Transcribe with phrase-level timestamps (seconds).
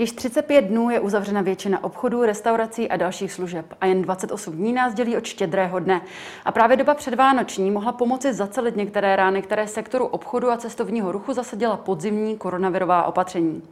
[0.00, 4.72] Již 35 dnů je uzavřena většina obchodů, restaurací a dalších služeb a jen 28 dní
[4.72, 6.00] nás dělí od štědrého dne.
[6.44, 11.32] A právě doba předvánoční mohla pomoci zacelit některé rány, které sektoru obchodu a cestovního ruchu
[11.32, 13.62] zasadila podzimní koronavirová opatření.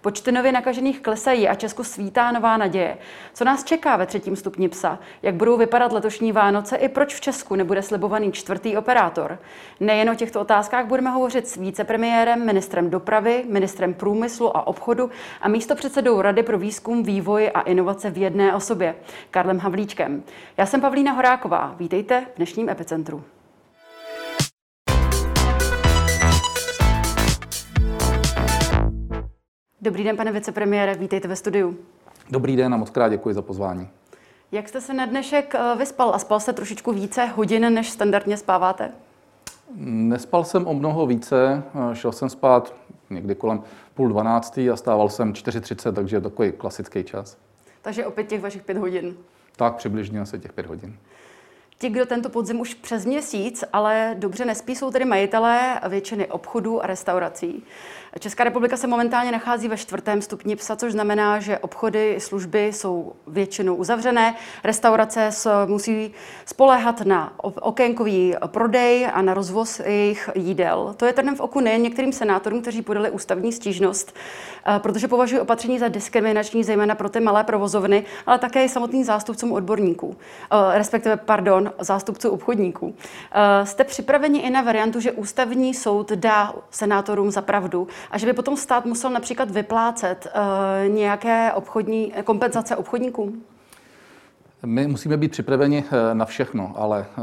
[0.00, 2.98] Počty nově nakažených klesají a Česku svítá nová naděje.
[3.34, 4.98] Co nás čeká ve třetím stupni psa?
[5.22, 9.38] Jak budou vypadat letošní Vánoce i proč v Česku nebude slibovaný čtvrtý operátor?
[9.80, 15.48] Nejen o těchto otázkách budeme hovořit s vícepremiérem, ministrem dopravy, ministrem průmyslu a obchodu a
[15.48, 18.94] místopředsedou Rady pro výzkum, vývoj a inovace v jedné osobě,
[19.30, 20.22] Karlem Havlíčkem.
[20.56, 21.74] Já jsem Pavlína Horáková.
[21.78, 23.24] Vítejte v dnešním epicentru.
[29.86, 31.76] Dobrý den, pane vicepremiére, vítejte ve studiu.
[32.30, 33.88] Dobrý den a moc krát děkuji za pozvání.
[34.52, 38.36] Jak jste se na dnešek eh, vyspal a spal se trošičku více hodin, než standardně
[38.36, 38.90] spáváte?
[39.84, 42.74] Nespal jsem o mnoho více, eh, šel jsem spát
[43.10, 43.62] někdy kolem
[43.94, 47.36] půl dvanáctý a stával jsem 4.30, takže je takový klasický čas.
[47.82, 49.16] Takže opět těch vašich pět hodin?
[49.56, 50.96] Tak, přibližně asi těch pět hodin.
[51.78, 56.84] Ti, kdo tento podzim už přes měsíc, ale dobře nespí, jsou tedy majitelé většiny obchodů
[56.84, 57.62] a restaurací.
[58.18, 63.12] Česká republika se momentálně nachází ve čtvrtém stupni psa, což znamená, že obchody, služby jsou
[63.26, 65.30] většinou uzavřené, restaurace
[65.66, 66.12] musí
[66.46, 70.94] spoléhat na okénkový prodej a na rozvoz jejich jídel.
[70.96, 74.16] To je trnem v oku nejen některým senátorům, kteří podali ústavní stížnost,
[74.66, 79.04] eh, protože považují opatření za diskriminační, zejména pro ty malé provozovny, ale také i samotným
[79.04, 80.16] zástupcům odborníků,
[80.50, 82.94] eh, respektive, pardon, zástupců obchodníků.
[83.32, 88.26] Eh, jste připraveni i na variantu, že ústavní soud dá senátorům za pravdu a že
[88.26, 93.42] by potom stát musel například vyplácet uh, nějaké obchodní kompenzace obchodníkům?
[94.66, 97.22] My musíme být připraveni eh, na všechno, ale eh,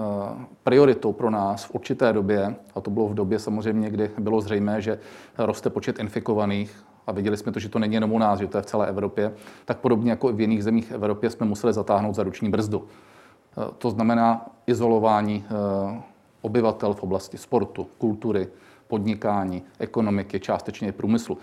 [0.63, 4.81] prioritou pro nás v určité době, a to bylo v době samozřejmě, kdy bylo zřejmé,
[4.81, 4.99] že
[5.37, 8.57] roste počet infikovaných, a viděli jsme to, že to není jenom u nás, že to
[8.57, 9.33] je v celé Evropě,
[9.65, 12.87] tak podobně jako i v jiných zemích Evropě jsme museli zatáhnout za ruční brzdu.
[13.77, 15.45] To znamená izolování
[16.41, 18.47] obyvatel v oblasti sportu, kultury,
[18.93, 21.37] podnikání, ekonomiky, částečně i průmyslu.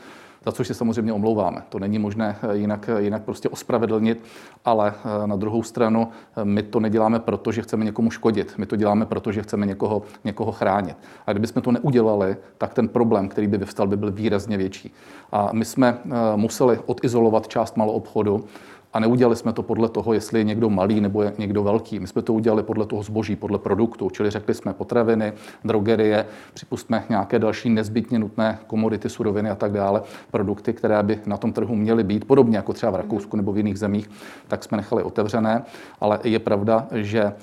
[0.44, 1.62] Za což si samozřejmě omlouváme.
[1.69, 4.22] To není možné eh, jinak, eh, jinak prostě ospravedlnit,
[4.65, 6.09] ale eh, na druhou stranu
[6.44, 8.55] my to neděláme proto, že chceme někomu škodit.
[8.59, 10.97] My to děláme proto, že chceme někoho, někoho chránit.
[11.27, 14.94] A kdybychom to neudělali, tak ten problém, který by vyvstal, by byl výrazně větší.
[15.32, 15.99] A my jsme
[16.37, 18.44] museli odizolovat část malou obchodu,
[18.93, 22.01] a neudělali jsme to podle toho, jestli je někdo malý nebo je někdo velký.
[22.01, 25.33] My jsme to udělali podle toho zboží, podle produktu, čili řekli jsme potraviny,
[25.65, 31.37] drogerie, připustme nějaké další nezbytně nutné komodity, suroviny a tak dále, produkty, které by na
[31.37, 34.11] tom trhu měly být, podobně jako třeba v Rakousku nebo v jiných zemích,
[34.49, 35.62] tak jsme nechali otevřené.
[36.00, 37.34] Ale je pravda, že eh,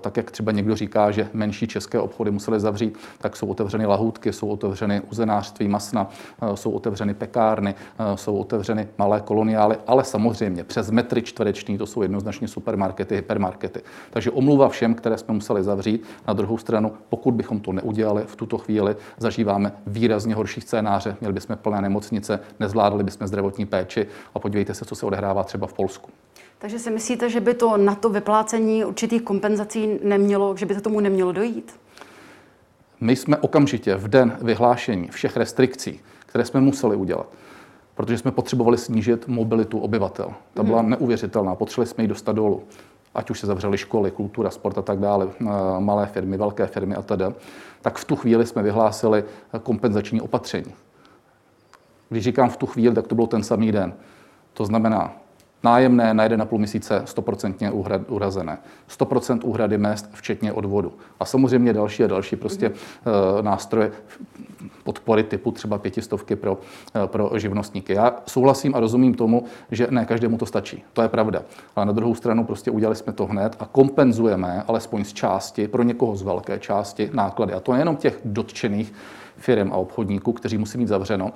[0.00, 4.32] tak, jak třeba někdo říká, že menší české obchody musely zavřít, tak jsou otevřeny lahůdky,
[4.32, 6.08] jsou otevřeny uzenářství masna,
[6.42, 11.86] eh, jsou otevřeny pekárny, eh, jsou otevřeny malé koloniály, ale samozřejmě přes metry čtvereční, to
[11.86, 13.80] jsou jednoznačně supermarkety, hypermarkety.
[14.10, 16.04] Takže omluva všem, které jsme museli zavřít.
[16.28, 21.16] Na druhou stranu, pokud bychom to neudělali, v tuto chvíli zažíváme výrazně horší scénáře.
[21.20, 25.66] Měli bychom plné nemocnice, nezvládali bychom zdravotní péči a podívejte se, co se odehrává třeba
[25.66, 26.10] v Polsku.
[26.58, 30.80] Takže si myslíte, že by to na to vyplácení určitých kompenzací nemělo, že by to
[30.80, 31.72] tomu nemělo dojít?
[33.00, 37.26] My jsme okamžitě v den vyhlášení všech restrikcí, které jsme museli udělat,
[37.94, 40.30] protože jsme potřebovali snížit mobilitu obyvatel.
[40.54, 40.90] Ta byla hmm.
[40.90, 42.62] neuvěřitelná, potřebovali jsme ji dostat dolů.
[43.14, 45.44] Ať už se zavřely školy, kultura, sport a tak dále, eh,
[45.78, 47.24] malé firmy, velké firmy a tedy,
[47.82, 49.24] tak v tu chvíli jsme vyhlásili
[49.62, 50.74] kompenzační opatření.
[52.08, 53.94] Když říkám v tu chvíli, tak to bylo ten samý den.
[54.52, 55.14] To znamená,
[55.64, 58.58] Nájemné na 1,5 měsíce 100% uhrazené.
[58.88, 60.92] 100% úhrady mest, včetně odvodu.
[61.20, 63.42] A samozřejmě další a další prostě mm-hmm.
[63.42, 63.92] nástroje
[64.84, 66.58] podpory typu třeba pětistovky pro,
[66.94, 67.92] eh, pro živnostníky.
[67.92, 70.84] Já souhlasím a rozumím tomu, že ne každému to stačí.
[70.92, 71.42] To je pravda.
[71.76, 75.82] Ale na druhou stranu prostě udělali jsme to hned a kompenzujeme alespoň z části, pro
[75.82, 77.52] někoho z velké části náklady.
[77.52, 78.92] A to nejenom těch dotčených
[79.36, 81.32] firm a obchodníků, kteří musí mít zavřeno,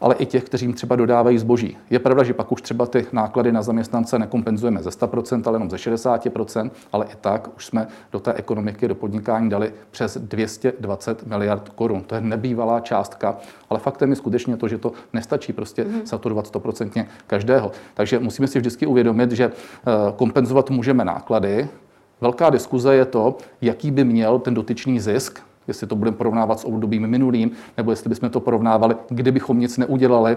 [0.00, 1.76] ale i těch, kteří jim třeba dodávají zboží.
[1.90, 5.70] Je pravda, že pak už třeba ty náklady na zaměstnance nekompenzujeme ze 100%, ale jenom
[5.70, 11.26] ze 60%, ale i tak už jsme do té ekonomiky, do podnikání dali přes 220
[11.26, 12.02] miliard korun.
[12.02, 13.36] To je nebývalá částka,
[13.70, 16.00] ale faktem je skutečně to, že to nestačí prostě mm.
[16.04, 17.72] saturovat 100% každého.
[17.94, 19.52] Takže musíme si vždycky uvědomit, že eh,
[20.16, 21.68] kompenzovat můžeme náklady,
[22.20, 25.40] Velká diskuze je to, jaký by měl ten dotyčný zisk
[25.70, 30.36] jestli to budeme porovnávat s obdobím minulým, nebo jestli bychom to porovnávali, kdybychom nic neudělali,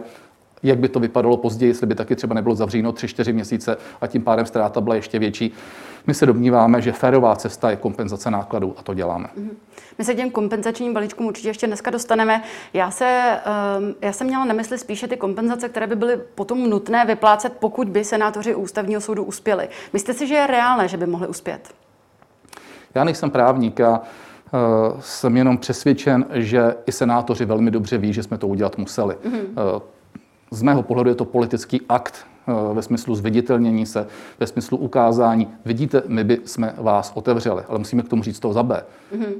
[0.63, 4.21] jak by to vypadalo později, jestli by taky třeba nebylo zavříno 3-4 měsíce a tím
[4.21, 5.53] pádem ztráta byla ještě větší.
[6.07, 9.27] My se domníváme, že férová cesta je kompenzace nákladů a to děláme.
[9.37, 9.49] Mm-hmm.
[9.97, 12.43] My se těm kompenzačním balíčkům určitě ještě dneska dostaneme.
[12.73, 13.39] Já, se,
[13.79, 17.53] um, já jsem měla na mysli spíše ty kompenzace, které by byly potom nutné vyplácet,
[17.59, 19.69] pokud by senátoři ústavního soudu uspěli.
[19.93, 21.73] Myslíte si, že je reálné, že by mohli uspět?
[22.95, 24.01] Já nejsem právník a
[24.99, 29.15] jsem jenom přesvědčen, že i senátoři velmi dobře ví, že jsme to udělat museli.
[29.15, 29.73] Mm-hmm.
[29.75, 29.81] Uh,
[30.51, 34.07] z mého pohledu je to politický akt, Eh, ve smyslu zviditelnění se,
[34.39, 35.47] ve smyslu ukázání.
[35.65, 38.83] Vidíte, my by jsme vás otevřeli, ale musíme k tomu říct to za B.
[39.15, 39.33] Mm-hmm.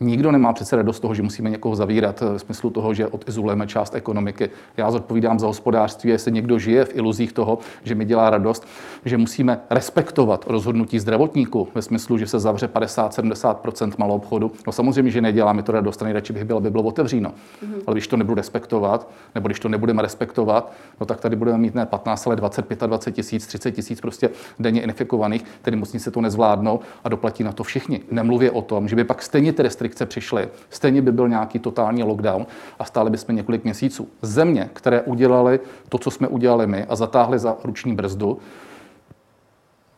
[0.00, 3.94] Nikdo nemá přece radost toho, že musíme někoho zavírat v smyslu toho, že odizolujeme část
[3.94, 4.50] ekonomiky.
[4.76, 8.66] Já zodpovídám za hospodářství, jestli někdo žije v iluzích toho, že mi dělá radost,
[9.04, 14.52] že musíme respektovat rozhodnutí zdravotníků ve smyslu, že se zavře 50-70 malou obchodu.
[14.66, 17.30] No samozřejmě, že nedělá mi to radost, nejradši bych byl, aby bylo otevříno.
[17.30, 17.82] Mm-hmm.
[17.86, 21.74] Ale když to nebudu respektovat, nebo když to nebudeme respektovat, no tak tady budeme mít
[21.74, 26.80] ne 15, ale 20, 25 tisíc, 30 tisíc prostě denně infikovaných, tedy se to nezvládnou
[27.04, 28.00] a doplatí na to všichni.
[28.10, 32.02] Nemluvě o tom, že by pak stejně ty restrikce přišly, stejně by byl nějaký totální
[32.02, 32.46] lockdown
[32.78, 34.08] a stále bychom několik měsíců.
[34.22, 38.38] Země, které udělali to, co jsme udělali my a zatáhli za ruční brzdu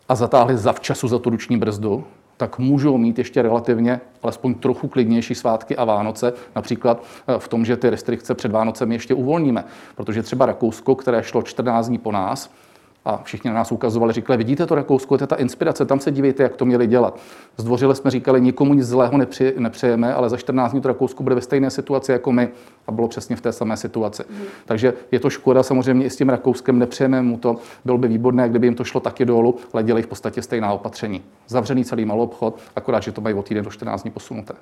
[0.09, 2.05] a zatáhli za včasu za tu ruční brzdu,
[2.37, 7.65] tak můžou mít ještě relativně alespoň trochu klidnější svátky a Vánoce, například eh, v tom,
[7.65, 9.65] že ty restrikce před Vánocemi ještě uvolníme.
[9.97, 12.51] Protože třeba Rakousko, které šlo 14 dní po nás,
[13.05, 16.11] a všichni na nás ukazovali, říkali, vidíte to Rakousko, to je ta inspirace, tam se
[16.11, 17.19] dívejte, jak to měli dělat.
[17.57, 21.35] Zdvořile jsme říkali, nikomu nic zlého nepři, nepřejeme, ale za 14 dní to Rakousko bude
[21.35, 22.49] ve stejné situaci jako my
[22.87, 24.23] a bylo přesně v té samé situaci.
[24.31, 24.45] Mm.
[24.65, 27.57] Takže je to škoda, samozřejmě i s tím Rakouskem nepřejeme mu to.
[27.85, 31.23] Bylo by výborné, kdyby jim to šlo taky dolů, ale dělají v podstatě stejná opatření.
[31.49, 34.55] Zavřený celý malý obchod, akorát, že to mají o týden do 14 dní posunuté.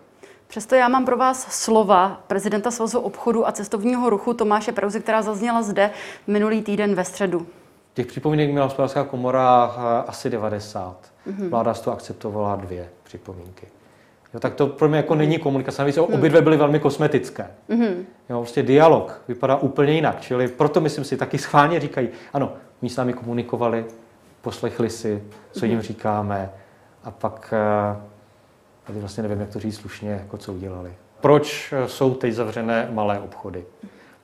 [0.46, 5.22] Přesto já mám pro vás slova prezidenta Svazu obchodu a cestovního ruchu Tomáše Prauzy, která
[5.22, 5.90] zazněla zde
[6.26, 7.46] minulý týden ve středu.
[7.98, 11.12] Těch připomínek měla hospodářská komora eh, asi 90.
[11.26, 11.48] Mm-hmm.
[11.48, 13.66] Vláda z toho akceptovala dvě připomínky.
[14.34, 15.82] Jo, tak to pro mě jako není komunikace.
[15.82, 16.02] Navíc mm.
[16.02, 17.50] obě dvě byly velmi kosmetické.
[17.70, 17.94] Mm-hmm.
[18.30, 20.20] Jo, prostě dialog vypadá úplně jinak.
[20.20, 22.52] Čili proto myslím si, taky schválně říkají, ano,
[22.82, 23.84] my s námi komunikovali,
[24.42, 25.22] poslechli si,
[25.52, 25.82] co jim mm-hmm.
[25.82, 26.50] říkáme
[27.04, 27.96] a pak eh,
[28.86, 30.92] tady vlastně nevím, jak to říct slušně, jako co udělali.
[31.20, 33.64] Proč eh, jsou teď zavřené malé obchody?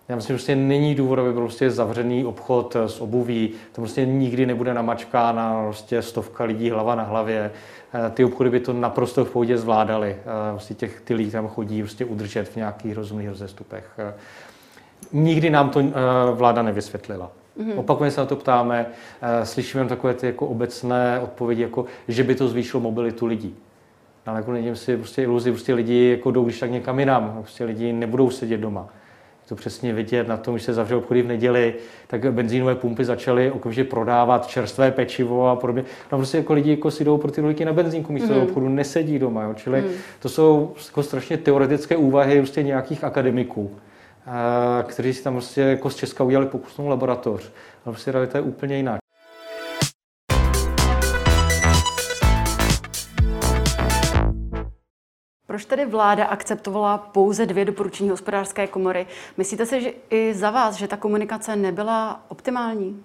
[0.09, 3.51] Já myslím, že prostě není důvod, aby byl prostě zavřený obchod s obuví.
[3.73, 7.51] To prostě nikdy nebude namačkána prostě stovka lidí hlava na hlavě.
[7.95, 10.17] Eh, ty obchody by to naprosto v pohodě zvládali.
[10.19, 13.91] Eh, prostě těch, ty lidi tam chodí prostě udržet v nějakých rozumných rozestupech.
[13.99, 14.15] Eh,
[15.13, 15.83] nikdy nám to
[16.33, 17.31] vláda nevysvětlila.
[17.59, 17.79] Mm-hmm.
[17.79, 18.87] Opakovaně se na to ptáme,
[19.43, 23.57] slyšíme takové ty jako obecné odpovědi, jako že by to zvýšilo mobilitu lidí.
[24.27, 27.65] Ale jako nedělím si prostě iluzi, prostě lidi jako jdou když tak někam jinam, prostě
[27.65, 28.89] lidi nebudou sedět doma.
[29.49, 31.75] To přesně vidět na tom, že se zavřel obchody v neděli,
[32.07, 35.85] tak benzínové pumpy začaly okamžitě prodávat čerstvé pečivo a podobně.
[36.13, 38.43] No prostě jako lidi jako si jdou pro ty rohlíky na benzínku, místo mm.
[38.43, 39.43] obchodu nesedí doma.
[39.43, 39.55] Jo.
[39.55, 39.89] Čili mm.
[40.21, 43.71] to jsou jako strašně teoretické úvahy prostě nějakých akademiků,
[44.83, 47.43] kteří si tam prostě jako z Česka udělali pokusnou laboratoř.
[47.85, 49.04] Ale prostě realita je úplně jiná.
[55.55, 59.07] Proč tedy vláda akceptovala pouze dvě doporučení hospodářské komory?
[59.37, 63.05] Myslíte si že i za vás, že ta komunikace nebyla optimální?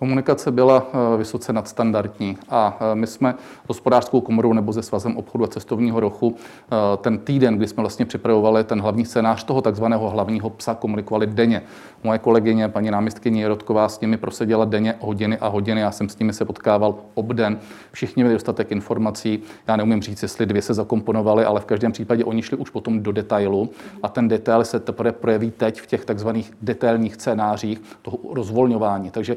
[0.00, 3.34] Komunikace byla eh, vysoce nadstandardní a eh, my jsme
[3.68, 8.06] hospodářskou komorou nebo se svazem obchodu a cestovního rochu eh, ten týden, kdy jsme vlastně
[8.06, 11.62] připravovali ten hlavní scénář toho takzvaného hlavního psa, komunikovali denně.
[12.04, 15.80] Moje kolegyně, paní náměstkyně Jirotková, s nimi proseděla denně hodiny a hodiny.
[15.80, 17.58] Já jsem s nimi se potkával obden.
[17.92, 19.42] Všichni měli dostatek informací.
[19.68, 23.02] Já neumím říct, jestli dvě se zakomponovaly, ale v každém případě oni šli už potom
[23.02, 23.70] do detailu
[24.02, 29.10] a ten detail se teprve projeví teď v těch takzvaných detailních scénářích toho rozvolňování.
[29.10, 29.36] Takže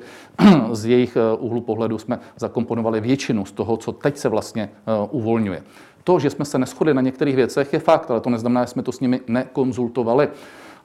[0.72, 5.08] z jejich eh, úhlu pohledu jsme zakomponovali většinu z toho, co teď se vlastně eh,
[5.12, 5.64] uvolňuje.
[6.04, 8.84] To, že jsme se neschodli na některých věcech, je fakt, ale to neznamená, že jsme
[8.84, 10.30] to s nimi nekonzultovali.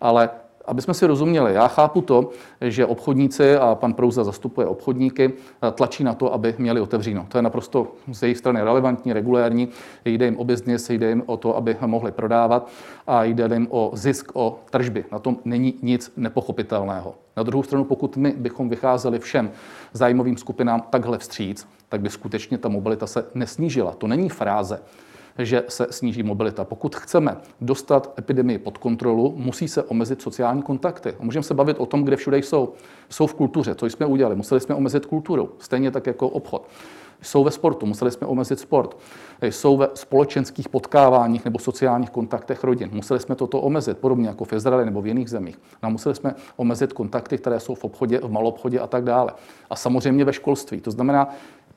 [0.00, 0.30] Ale
[0.68, 5.32] aby jsme si rozuměli, já chápu to, že obchodníci a pan Prouza zastupuje obchodníky,
[5.74, 7.26] tlačí na to, aby měli otevříno.
[7.28, 9.68] To je naprosto z jejich strany relevantní, regulérní.
[10.04, 12.68] Jde jim o biznis, jde jim o to, aby mohli prodávat
[13.06, 15.04] a jde jim o zisk, o tržby.
[15.12, 17.14] Na tom není nic nepochopitelného.
[17.36, 19.50] Na druhou stranu, pokud my bychom vycházeli všem
[19.92, 23.92] zájmovým skupinám takhle vstříc, tak by skutečně ta mobilita se nesnížila.
[23.92, 24.80] To není fráze
[25.38, 26.64] že se sníží mobilita.
[26.64, 31.14] Pokud chceme dostat epidemii pod kontrolu, musí se omezit sociální kontakty.
[31.20, 32.72] A můžeme se bavit o tom, kde všude jsou.
[33.08, 34.36] Jsou v kultuře, co jsme udělali.
[34.36, 36.68] Museli jsme omezit kulturu, stejně tak jako obchod.
[37.22, 38.96] Jsou ve sportu, museli jsme omezit sport.
[39.42, 42.90] Jsou ve společenských potkáváních nebo sociálních kontaktech rodin.
[42.92, 45.58] Museli jsme toto omezit, podobně jako v Izraeli nebo v jiných zemích.
[45.82, 49.32] No, museli jsme omezit kontakty, které jsou v obchodě, v malobchodě a tak dále.
[49.70, 50.80] A samozřejmě ve školství.
[50.80, 51.28] To znamená,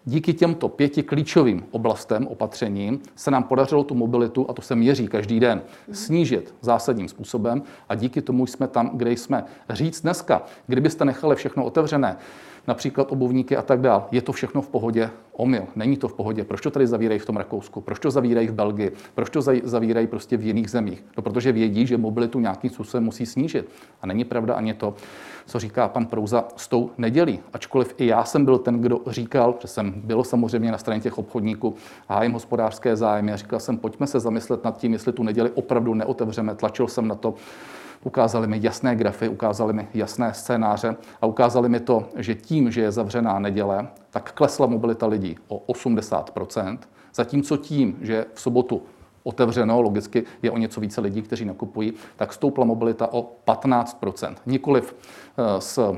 [0.06, 5.08] Díky těmto pěti klíčovým oblastem opatřením se nám podařilo tu mobilitu, a to se měří
[5.08, 9.44] každý den, snížit zásadním způsobem a díky tomu jsme tam, kde jsme.
[9.70, 12.18] Říct dneska, kdybyste nechali všechno otevřené,
[12.68, 14.04] například obuvníky a tak dále.
[14.12, 15.10] Je to všechno v pohodě?
[15.34, 15.64] Omyl.
[15.76, 16.44] Není to v pohodě.
[16.44, 17.82] Proč to tady zavírají v tom Rakousku?
[17.82, 18.92] Proč to zavírají v Belgii?
[19.16, 21.04] Proč to zavírají prostě v jiných zemích?
[21.18, 23.70] No, protože vědí, že mobilitu nějakým způsobem musí snížit.
[24.02, 24.94] A není pravda ani to,
[25.46, 27.40] co říká pan Prouza s tou nedělí.
[27.54, 31.18] Ačkoliv i já jsem byl ten, kdo říkal, že jsem byl samozřejmě na straně těch
[31.18, 31.76] obchodníků,
[32.08, 35.94] hájím hospodářské zájmy a říkal jsem, pojďme se zamyslet nad tím, jestli tu neděli opravdu
[35.94, 36.56] neotevřeme.
[36.56, 37.34] Tlačil jsem na to
[38.04, 42.82] ukázali mi jasné grafy, ukázali mi jasné scénáře a ukázali mi to, že tím, že
[42.82, 46.78] je zavřená neděle, tak klesla mobilita lidí o 80%
[47.14, 48.82] zatímco tím, že v sobotu
[49.24, 54.96] otevřeno, logicky je o něco více lidí, kteří nakupují, tak stoupla mobilita o 15% Nikoliv
[55.60, 55.98] z eh,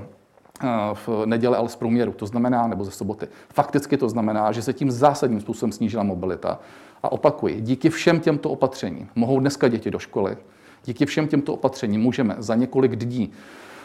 [0.64, 3.28] eh, v neděle, ale z průměru, to znamená, nebo ze soboty.
[3.54, 6.60] Fakticky to znamená, že se tím zásadním způsobem snížila mobilita.
[7.04, 10.38] A opakuji, díky všem těmto opatřením mohou dneska děti do školy,
[10.86, 13.32] Díky všem těmto opatřením můžeme za několik dní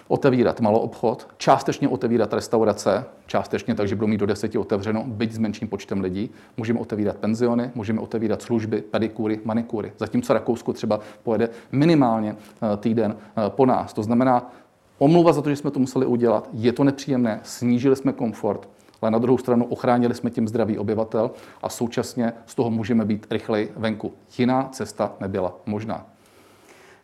[0.09, 5.39] otevírat malou obchod, částečně otevírat restaurace, částečně takže budou mít do deseti otevřeno, byť s
[5.39, 6.31] menším počtem lidí.
[6.57, 9.93] Můžeme otevírat penziony, můžeme otevírat služby, pedikury, manikury.
[9.99, 13.93] Zatímco Rakousko třeba pojede minimálně eh, týden eh, po nás.
[13.93, 14.53] To znamená,
[14.99, 18.69] omluva za to, že jsme to museli udělat, je to nepříjemné, snížili jsme komfort,
[19.03, 21.31] ale na druhou stranu ochránili jsme tím zdraví obyvatel
[21.63, 24.13] a současně z toho můžeme být rychleji venku.
[24.39, 26.07] Jiná cesta nebyla možná.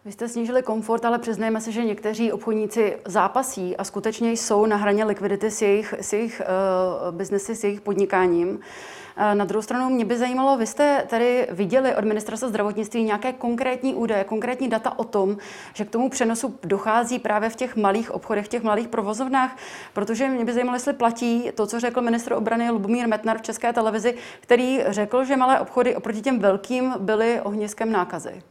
[0.04, 4.76] Vy jste snížili komfort, ale přiznejme se, že někteří obchodníci zápasí a skutečně jsou na
[4.76, 8.48] hraně likvidity s jejich, s jejich uh, biznesy, s jejich podnikáním.
[8.48, 13.32] Uh, na druhou stranu mě by zajímalo, vy jste tady viděli od ministerstva zdravotnictví nějaké
[13.32, 15.36] konkrétní údaje, konkrétní data o tom,
[15.74, 19.56] že k tomu přenosu dochází právě v těch malých obchodech, v těch malých provozovnách,
[19.92, 23.72] protože mě by zajímalo, jestli platí to, co řekl ministr obrany Lubomír Metnar v České
[23.72, 28.42] televizi, který řekl, že malé obchody oproti těm velkým byly ohniskem nákazy.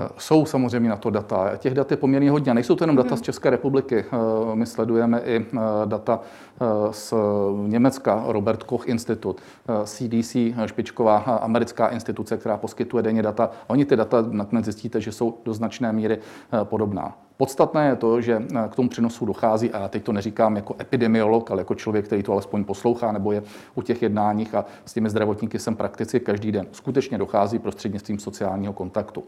[0.00, 1.56] Eh, jsou samozřejmě na to data.
[1.56, 2.54] Těch dat je poměrně hodně.
[2.54, 3.24] Nejsou to jenom data z mhm.
[3.24, 4.04] České republiky.
[4.12, 6.20] Eh, my sledujeme i eh, data
[6.90, 7.14] z
[7.66, 9.40] Německa, Robert Koch Institut,
[9.84, 13.50] CDC, špičková americká instituce, která poskytuje denně data.
[13.66, 16.18] Oni ty data nakonec zjistíte, že jsou do značné míry
[16.64, 17.16] podobná.
[17.36, 21.50] Podstatné je to, že k tomu přenosu dochází, a já teď to neříkám jako epidemiolog,
[21.50, 23.42] ale jako člověk, který to alespoň poslouchá nebo je
[23.74, 26.66] u těch jednáních a s těmi zdravotníky jsem prakticky každý den.
[26.72, 29.24] Skutečně dochází prostřednictvím sociálního kontaktu.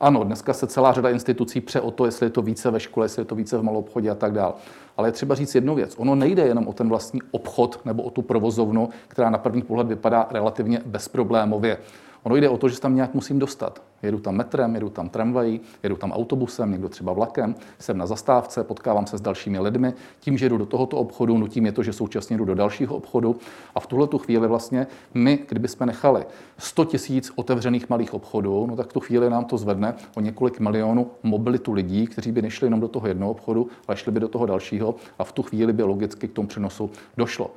[0.00, 3.04] Ano, dneska se celá řada institucí pře o to, jestli je to více ve škole,
[3.04, 4.52] jestli je to více v malou obchodě a tak dále.
[4.96, 5.94] Ale je třeba říct jednu věc.
[5.98, 9.86] Ono nejde jenom o ten vlastní obchod nebo o tu provozovnu, která na první pohled
[9.86, 11.78] vypadá relativně bezproblémově.
[12.26, 13.82] Ono jde o to, že se tam nějak musím dostat.
[14.02, 18.64] Jedu tam metrem, jedu tam tramvají, jedu tam autobusem, někdo třeba vlakem, jsem na zastávce,
[18.64, 19.94] potkávám se s dalšími lidmi.
[20.20, 23.36] Tím, že jdu do tohoto obchodu, nutím je to, že současně jdu do dalšího obchodu.
[23.74, 26.24] A v tuhle tu chvíli vlastně my, kdybychom nechali
[26.58, 31.10] 100 tisíc otevřených malých obchodů, no tak tu chvíli nám to zvedne o několik milionů
[31.22, 34.46] mobilitu lidí, kteří by nešli jenom do toho jednoho obchodu, ale šli by do toho
[34.46, 37.50] dalšího a v tu chvíli by logicky k tomu přenosu došlo.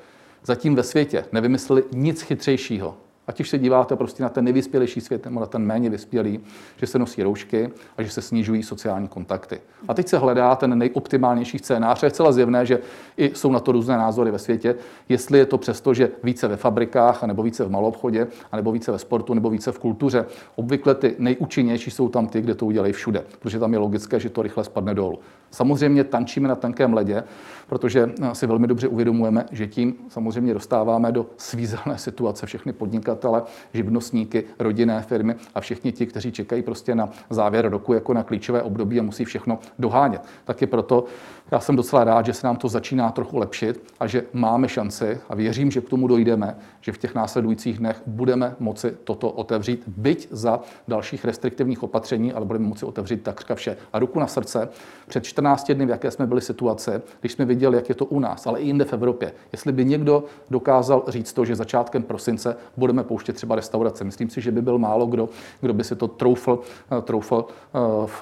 [0.45, 2.95] Zatím ve světě nevymysleli nic chytřejšího,
[3.29, 6.39] Ať už se díváte prostě na ten nejvyspělejší svět nebo na ten méně vyspělý,
[6.77, 9.61] že se nosí roušky a že se snižují sociální kontakty.
[9.87, 12.03] A teď se hledá ten nejoptimálnější scénář.
[12.03, 12.79] Je celá zjevné, že
[13.17, 14.75] i jsou na to různé názory ve světě,
[15.09, 18.99] jestli je to přesto, že více ve fabrikách, nebo více v malobchodě, nebo více ve
[18.99, 20.25] sportu, nebo více v kultuře.
[20.55, 24.29] Obvykle ty nejúčinnější jsou tam ty, kde to udělají všude, protože tam je logické, že
[24.29, 25.19] to rychle spadne dolů.
[25.51, 27.23] Samozřejmě tančíme na tankém ledě,
[27.67, 34.43] protože si velmi dobře uvědomujeme, že tím samozřejmě dostáváme do svízelné situace všechny podnikatele, živnostníky,
[34.59, 38.99] rodinné firmy a všichni ti, kteří čekají prostě na závěr roku jako na klíčové období
[38.99, 40.21] a musí všechno dohánět.
[40.45, 41.05] Taky proto
[41.51, 45.17] já jsem docela rád, že se nám to začíná trochu lepšit a že máme šanci
[45.29, 49.83] a věřím, že k tomu dojdeme, že v těch následujících dnech budeme moci toto otevřít,
[49.87, 53.77] byť za dalších restriktivních opatření, ale budeme moci otevřít takřka vše.
[53.93, 54.69] A ruku na srdce,
[55.07, 58.19] před 14 dny, v jaké jsme byli situace, když jsme viděli, jak je to u
[58.19, 59.31] nás, ale i jinde v Evropě.
[59.51, 64.41] Jestli by někdo dokázal říct to, že začátkem prosince budeme pouštět třeba restaurace, myslím si,
[64.41, 65.29] že by byl málo kdo,
[65.61, 66.59] kdo by si to troufl,
[67.01, 67.45] troufl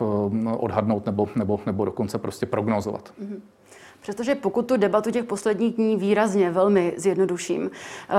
[0.02, 3.14] uh, odhadnout nebo, nebo, nebo dokonce prostě prognozovat.
[3.22, 3.57] Mm-hmm.
[4.01, 8.13] Přestože pokud tu debatu těch posledních dní výrazně velmi zjednoduším, eh,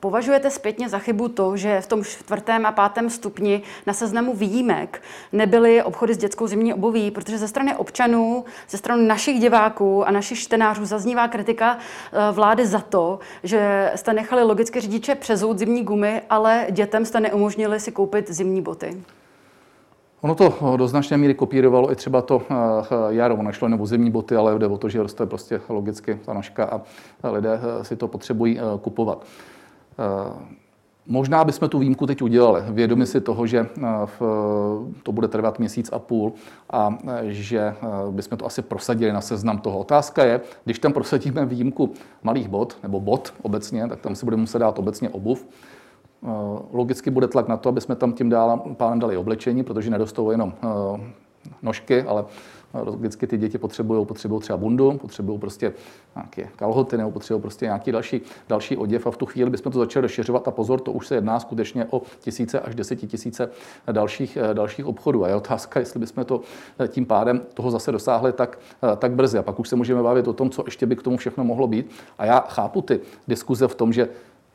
[0.00, 5.02] považujete zpětně za chybu to, že v tom čtvrtém a pátém stupni na seznamu výjimek
[5.32, 10.10] nebyly obchody s dětskou zimní obuví, protože ze strany občanů, ze strany našich diváků a
[10.10, 15.84] našich čtenářů zaznívá kritika eh, vlády za to, že jste nechali logicky řidiče přezout zimní
[15.84, 19.02] gumy, ale dětem jste neumožnili si koupit zimní boty.
[20.20, 22.54] Ono to eh, do značné míry kopírovalo i třeba to eh,
[23.08, 26.64] jaro, našlo nebo zimní boty, ale jde o to, že roste prostě logicky ta nožka
[27.22, 29.24] a lidé eh, si to potřebují kupovat.
[31.06, 33.66] Možná bychom tu výjimku teď udělali, vědomi si toho, že
[35.02, 36.32] to bude trvat měsíc a půl
[36.70, 37.74] a že
[38.10, 39.78] bychom to asi prosadili na seznam toho.
[39.78, 44.36] Otázka je, když tam prosadíme výjimku malých bot nebo bot obecně, tak tam si bude
[44.36, 45.46] muset dát obecně obuv.
[46.24, 46.28] Eh,
[46.72, 50.30] logicky bude tlak na to, aby jsme tam tím dál pánem dali oblečení, protože nedostou
[50.30, 51.00] jenom eh,
[51.62, 52.24] nožky, ale
[52.74, 55.72] eh, logicky ty děti potřebují, potřebují třeba bundu, potřebují prostě
[56.16, 59.78] nějaké kalhoty nebo potřebují prostě nějaký další, další oděv a v tu chvíli bychom to
[59.78, 63.50] začali rozšiřovat a pozor, to už se jedná skutečně o tisíce až desetitisíce
[63.92, 65.24] dalších, dalších obchodů.
[65.24, 66.40] A je otázka, jestli bychom to
[66.88, 68.58] tím pádem toho zase dosáhli tak,
[68.96, 69.38] tak brzy.
[69.38, 71.66] A pak už se můžeme bavit o tom, co ještě by k tomu všechno mohlo
[71.66, 71.90] být.
[72.18, 74.08] A já chápu ty diskuze v tom, že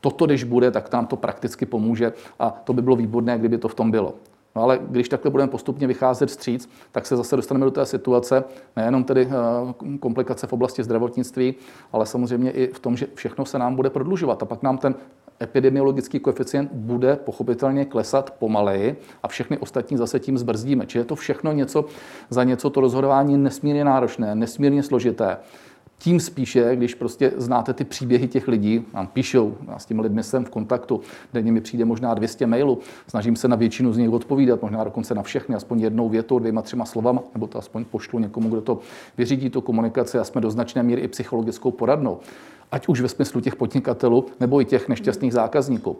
[0.04, 3.68] toto, když bude, tak nám to prakticky pomůže a to by bylo výborné, kdyby to
[3.68, 4.14] v tom bylo.
[4.56, 8.44] No ale když takhle budeme postupně vycházet stříc, tak se zase dostaneme do té situace,
[8.76, 11.54] nejenom tedy eh, komplikace v oblasti zdravotnictví,
[11.92, 14.94] ale samozřejmě i v tom, že všechno se nám bude prodlužovat a pak nám ten
[15.42, 20.86] epidemiologický koeficient bude pochopitelně klesat pomaleji a všechny ostatní zase tím zbrzdíme.
[20.86, 21.84] Čili je to všechno něco
[22.30, 25.36] za něco, to rozhodování nesmírně náročné, nesmírně složité.
[25.98, 30.22] Tím spíše, když prostě znáte ty příběhy těch lidí, nám píšou, já s těmi lidmi
[30.22, 31.00] jsem v kontaktu,
[31.32, 35.14] denně mi přijde možná 200 mailů, snažím se na většinu z nich odpovídat, možná dokonce
[35.14, 38.78] na všechny, aspoň jednou větou, dvěma, třema slovama, nebo to aspoň pošlu někomu, kdo to
[39.18, 42.20] vyřídí, tu komunikaci a jsme do značné míry i psychologickou poradnou.
[42.72, 45.96] Ať už ve smyslu těch podnikatelů, nebo i těch nešťastných zákazníků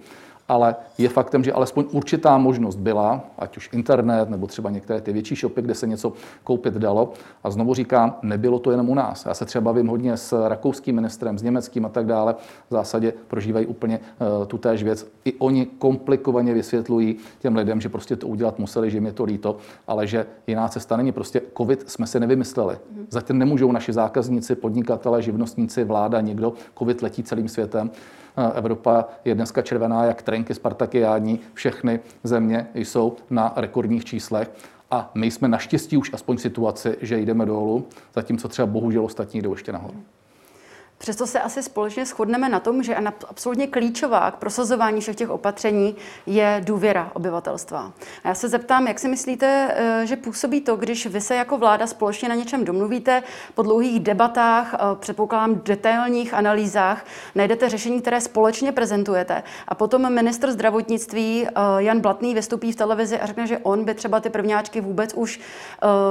[0.49, 5.13] ale je faktem, že alespoň určitá možnost byla, ať už internet nebo třeba některé ty
[5.13, 6.13] větší shopy, kde se něco
[6.45, 7.13] koupit dalo.
[7.45, 9.27] A znovu říkám, nebylo to jenom u nás.
[9.27, 12.35] Já se třeba bavím hodně s rakouským ministrem, s německým a tak dále.
[12.69, 15.07] V zásadě prožívají úplně uh, tu též věc.
[15.25, 19.25] I oni komplikovaně vysvětlují těm lidem, že prostě to udělat museli, že jim je to
[19.25, 19.57] líto,
[19.87, 21.13] ale že jiná cesta není.
[21.13, 22.79] Prostě COVID jsme si nevymysleli.
[23.11, 26.53] Zatím nemůžou naši zákazníci, podnikatele, živnostníci, vláda, někdo.
[26.79, 27.91] COVID letí celým světem.
[28.55, 34.51] Evropa je dneska červená jak trenky spartakiádní, všechny země jsou na rekordních číslech
[34.91, 39.43] a my jsme naštěstí už aspoň v situaci, že jdeme dolů, zatímco třeba bohužel ostatní
[39.43, 39.97] jdou ještě nahoru.
[41.05, 42.97] Přesto se asi společně shodneme na tom, že
[43.29, 47.93] absolutně klíčová k prosazování všech těch opatření je důvěra obyvatelstva.
[48.25, 51.59] A já se zeptám, jak si myslíte, eh, že působí to, když vy se jako
[51.59, 53.23] vláda společně na něčem domluvíte,
[53.55, 60.53] po dlouhých debatách, eh, předpokládám detailních analýzách, najdete řešení, které společně prezentujete a potom ministr
[60.53, 64.81] zdravotnictví eh, Jan Blatný vystoupí v televizi a řekne, že on by třeba ty prvňáčky
[64.81, 65.41] vůbec už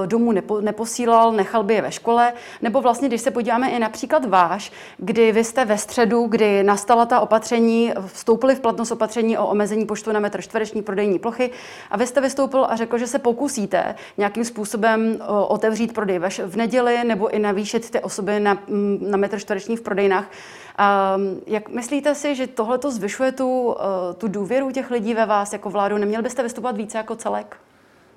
[0.06, 4.72] domů neposílal, nechal by je ve škole, nebo vlastně, když se podíváme i například váš,
[4.98, 9.86] kdy vy jste ve středu, kdy nastala ta opatření, vstoupily v platnost opatření o omezení
[9.86, 11.52] počtu na metr čtvereční prodejní plochy
[11.92, 17.04] a vy jste vystoupil a řekl, že se pokusíte nějakým způsobem otevřít prodej v neděli
[17.04, 18.58] nebo i navýšit ty osoby na,
[19.00, 20.26] na metr čtvereční v prodejnách.
[20.26, 23.76] Um, jak myslíte si, že tohle to zvyšuje tu,
[24.18, 25.98] tu důvěru těch lidí ve vás jako vládu?
[25.98, 27.58] Neměl byste vystupovat více jako celek?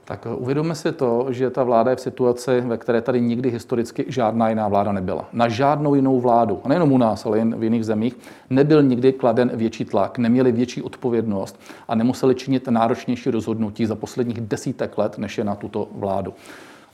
[0.08, 4.04] Tak uvědomme si to, že ta vláda je v situaci, ve které tady nikdy historicky
[4.08, 5.28] žádná jiná vláda nebyla.
[5.32, 8.16] Na žádnou jinou vládu, a nejenom u nás, ale jen v jiných zemích,
[8.50, 14.40] nebyl nikdy kladen větší tlak, neměli větší odpovědnost a nemuseli činit náročnější rozhodnutí za posledních
[14.40, 16.34] desítek let, než je na tuto vládu.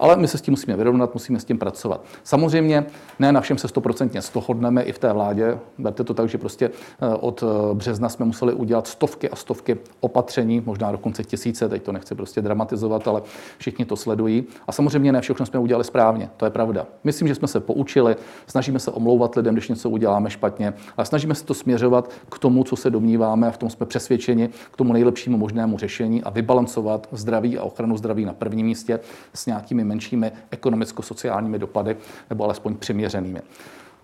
[0.02, 2.04] Ale my se s tím musíme vyrovnat, musíme s tím pracovat.
[2.24, 2.86] Samozřejmě
[3.18, 5.58] ne na všem se stoprocentně stohodneme i v té vládě.
[5.78, 6.70] Berte to tak, že prostě
[7.02, 11.82] eh, od eh, března jsme museli udělat stovky a stovky opatření, možná dokonce tisíce, teď
[11.82, 13.22] to nechci prostě dramatizovat, ale
[13.58, 14.44] všichni to sledují.
[14.66, 16.86] A samozřejmě ne všechno jsme udělali správně, to je pravda.
[17.04, 21.34] Myslím, že jsme se poučili, snažíme se omlouvat lidem, když něco uděláme špatně, ale snažíme
[21.34, 24.92] se to směřovat k tomu, co se domníváme, a v tom jsme přesvědčeni, k tomu
[24.92, 29.00] nejlepšímu možnému řešení a vybalancovat zdraví a ochranu zdraví na prvním místě
[29.34, 31.96] s nějakými menšími ekonomicko-sociálními dopady
[32.30, 33.40] nebo alespoň přiměřenými.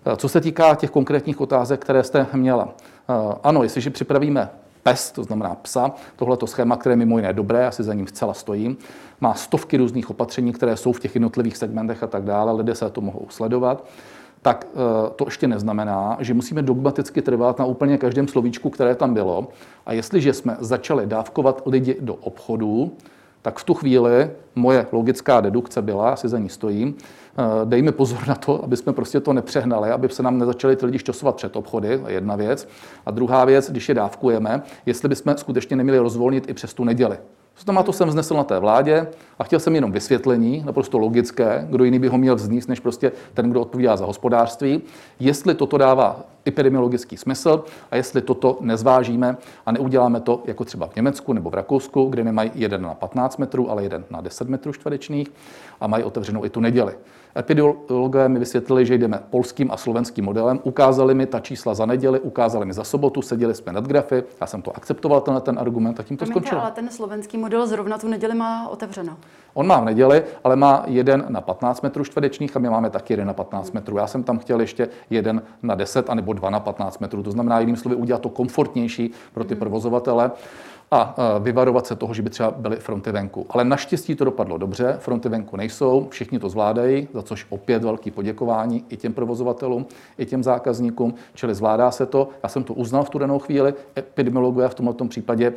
[0.06, 2.68] Eh, co se týká těch konkrétních otázek, které jste měla.
[2.68, 4.50] Eh, ano, jestliže připravíme
[4.82, 8.34] PES, to znamená psa, tohleto schéma, které je mimo jiné dobré, asi za ním vcela
[8.34, 8.76] stojím,
[9.20, 12.90] má stovky různých opatření, které jsou v těch jednotlivých segmentech a tak dále, lidé se
[12.90, 13.84] to mohou sledovat,
[14.42, 19.14] tak eh, to ještě neznamená, že musíme dogmaticky trvat na úplně každém slovíčku, které tam
[19.14, 19.48] bylo.
[19.86, 22.92] A jestliže jsme začali dávkovat lidi do obchodů,
[23.42, 28.28] tak v tu chvíli moje logická dedukce byla, asi za ní stojím, eh, dejme pozor
[28.28, 31.56] na to, aby jsme prostě to nepřehnali, aby se nám nezačali ty lidi šťosovat před
[31.56, 32.68] obchody, jedna věc.
[33.06, 37.18] A druhá věc, když je dávkujeme, jestli bychom skutečně neměli rozvolnit i přes tu neděli.
[37.58, 39.06] To znamená, to jsem vznesl na té vládě
[39.38, 43.12] a chtěl jsem jenom vysvětlení, naprosto logické, kdo jiný by ho měl vzníst, než prostě
[43.34, 44.82] ten, kdo odpovídá za hospodářství,
[45.20, 50.96] jestli toto dává epidemiologický smysl a jestli toto nezvážíme a neuděláme to jako třeba v
[50.96, 54.72] Německu nebo v Rakousku, kde nemají jeden na 15 metrů, ale jeden na 10 metrů
[54.72, 55.32] čtverečných
[55.80, 56.94] a mají otevřenou i tu neděli.
[57.38, 62.20] Epidemiologové mi vysvětlili, že jdeme polským a slovenským modelem, ukázali mi ta čísla za neděli,
[62.20, 66.00] ukázali mi za sobotu, seděli jsme nad grafy, já jsem to akceptoval, ten, ten argument
[66.00, 66.62] a tím to Promiňte, skončilo.
[66.62, 69.16] Ale ten slovenský model zrovna tu neděli má otevřeno.
[69.58, 73.12] On má v neděli, ale má jeden na 15 metrů čtverečních a my máme taky
[73.12, 73.96] jeden na 15 metrů.
[73.96, 77.22] Já jsem tam chtěl ještě jeden na 10 anebo dva na 15 metrů.
[77.22, 79.58] To znamená, jiným slovy, udělat to komfortnější pro ty mhm.
[79.58, 80.30] provozovatele
[80.90, 83.46] a vyvarovat se toho, že by třeba byly fronty venku.
[83.50, 88.10] Ale naštěstí to dopadlo dobře, fronty venku nejsou, všichni to zvládají, za což opět velký
[88.10, 89.86] poděkování i těm provozovatelům,
[90.18, 92.28] i těm zákazníkům, čili zvládá se to.
[92.42, 95.52] Já jsem to uznal v tu danou chvíli, epidemiologové v tomto případě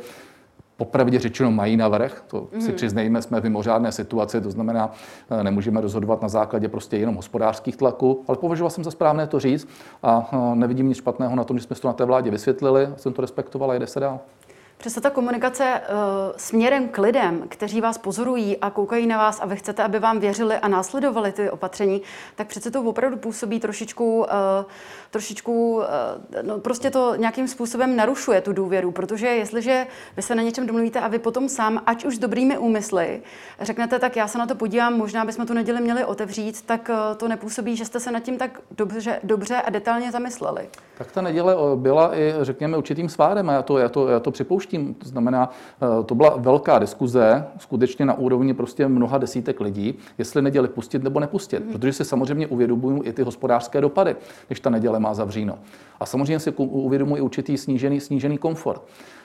[0.76, 2.72] popravdě řečeno mají navrh, to si mhm.
[2.72, 4.92] přiznejme, jsme v mimořádné situaci, to znamená,
[5.30, 9.40] eh, nemůžeme rozhodovat na základě prostě jenom hospodářských tlaků, ale považoval jsem za správné to
[9.40, 9.68] říct
[10.02, 13.12] a eh, nevidím nic špatného na tom, že jsme to na té vládě vysvětlili, jsem
[13.12, 14.20] to respektoval a jde se dál.
[14.82, 19.46] Přesto ta komunikace uh, směrem k lidem, kteří vás pozorují a koukají na vás a
[19.46, 22.02] vy chcete, aby vám věřili a následovali ty opatření,
[22.34, 24.26] tak přece to opravdu působí trošičku, uh,
[25.10, 25.82] trošičku uh,
[26.42, 31.00] no prostě to nějakým způsobem narušuje tu důvěru, protože jestliže vy se na něčem domluvíte
[31.00, 33.22] a vy potom sám, ať už s dobrými úmysly,
[33.60, 37.16] řeknete, tak já se na to podívám, možná bychom tu neděli měli otevřít, tak uh,
[37.16, 40.68] to nepůsobí, že jste se nad tím tak dobře, dobře a detailně zamysleli.
[41.02, 44.30] Tak ta neděle byla i, řekněme, určitým svárem a já to, já to, já to
[44.30, 44.94] připouštím tím.
[44.94, 45.50] To znamená,
[45.82, 51.02] eh, to byla velká diskuze, skutečně na úrovni prostě mnoha desítek lidí, jestli neděli pustit
[51.02, 51.66] nebo nepustit.
[51.66, 51.72] Mm.
[51.72, 55.58] Protože si samozřejmě uvědomují i ty hospodářské dopady, když ta neděle má zavříno.
[56.00, 58.82] A samozřejmě si uvědomují určitý snížený, snížený komfort.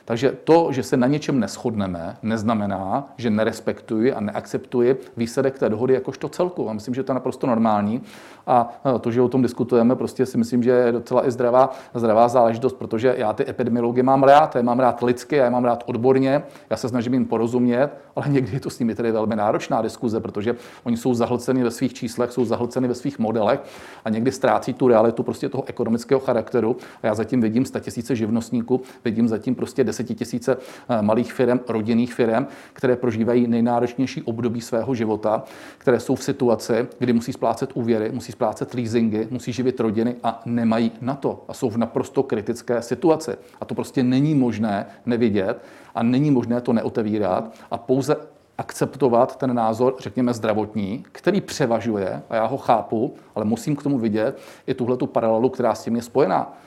[0.08, 5.94] Takže to, že se na něčem neschodneme, neznamená, že nerespektuji a neakceptuji výsledek té dohody
[5.94, 6.70] jakožto celku.
[6.70, 8.02] A myslím, že to je naprosto normální.
[8.48, 11.72] A e, to, že o tom diskutujeme, prostě si myslím, že je docela i zdravá,
[11.94, 15.84] zdravá záležitost, protože já ty epidemiology mám rád, já mám rád lidsky, já mám rád
[15.88, 19.82] odborně, já se snažím jim porozumět, ale někdy je to s nimi tedy velmi náročná
[19.82, 23.60] diskuze, protože oni jsou zahlceni ve svých číslech, jsou zahlceni ve svých modelech
[24.06, 26.78] a někdy ztrácí tu realitu prostě toho ekonomického charakteru.
[27.04, 30.58] A já zatím vidím tisíce živnostníků, vidím zatím prostě desetitisíce
[30.90, 35.44] eh, malých firm, rodinných firm, které prožívají nejnáročnější období svého života,
[35.78, 40.42] které jsou v situaci, kdy musí splácet úvěry, musí splácet leasingy, musí živit rodiny a
[40.46, 43.32] nemají na to a jsou v naprosto kritické situaci.
[43.62, 45.64] A to prostě není možné nevidět
[45.96, 48.16] a není možné to neotevírat a pouze
[48.58, 53.98] akceptovat ten názor, řekněme, zdravotní, který převažuje, a já ho chápu, ale musím k tomu
[53.98, 56.58] vidět i tuhle tu paralelu, která s tím je spojená.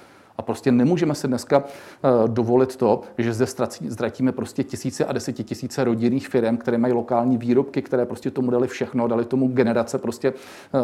[0.40, 3.46] A prostě nemůžeme si dneska eh, dovolit to, že zde
[3.90, 8.68] ztratíme prostě tisíce a desetitisíce rodinných firm, které mají lokální výrobky, které prostě tomu dali
[8.68, 10.78] všechno, dali tomu generace prostě eh,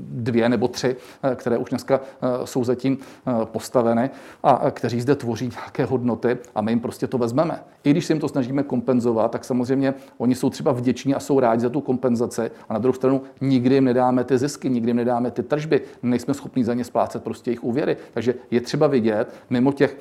[0.00, 2.00] dvě nebo tři, eh, které už dneska
[2.44, 2.98] jsou zatím
[3.44, 4.10] postaveny
[4.42, 7.62] a kteří zde tvoří nějaké hodnoty a my jim prostě to vezmeme.
[7.84, 11.40] I když si jim to snažíme kompenzovat, tak samozřejmě oni jsou třeba vděční a jsou
[11.40, 14.96] rádi za tu kompenzaci a na druhou stranu nikdy jim nedáme ty zisky, nikdy jim
[14.96, 17.96] nedáme ty tržby, nejsme schopni za ně splácet prostě jejich úvěry.
[18.14, 19.96] Takže je třeba vidět, mimo těch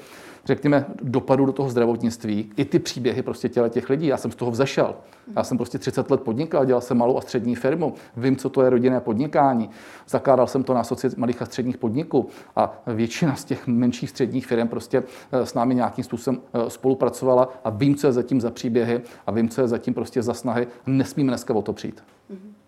[0.45, 4.07] řekněme, dopadů do toho zdravotnictví, i ty příběhy prostě těle těch lidí.
[4.07, 4.95] Já jsem z toho vzešel.
[5.35, 8.61] Já jsem prostě 30 let podnikal, dělal jsem malou a střední firmu, vím, co to
[8.61, 9.69] je rodinné podnikání.
[10.07, 14.47] Zakládal jsem to na asociaci malých a středních podniků a většina z těch menších středních
[14.47, 18.51] firm prostě eh, s námi nějakým způsobem eh, spolupracovala a vím, co je zatím za
[18.51, 20.67] příběhy a vím, co je zatím prostě za snahy.
[20.85, 22.03] Nesmíme dneska o to přijít.
[22.31, 22.58] Mm-hmm.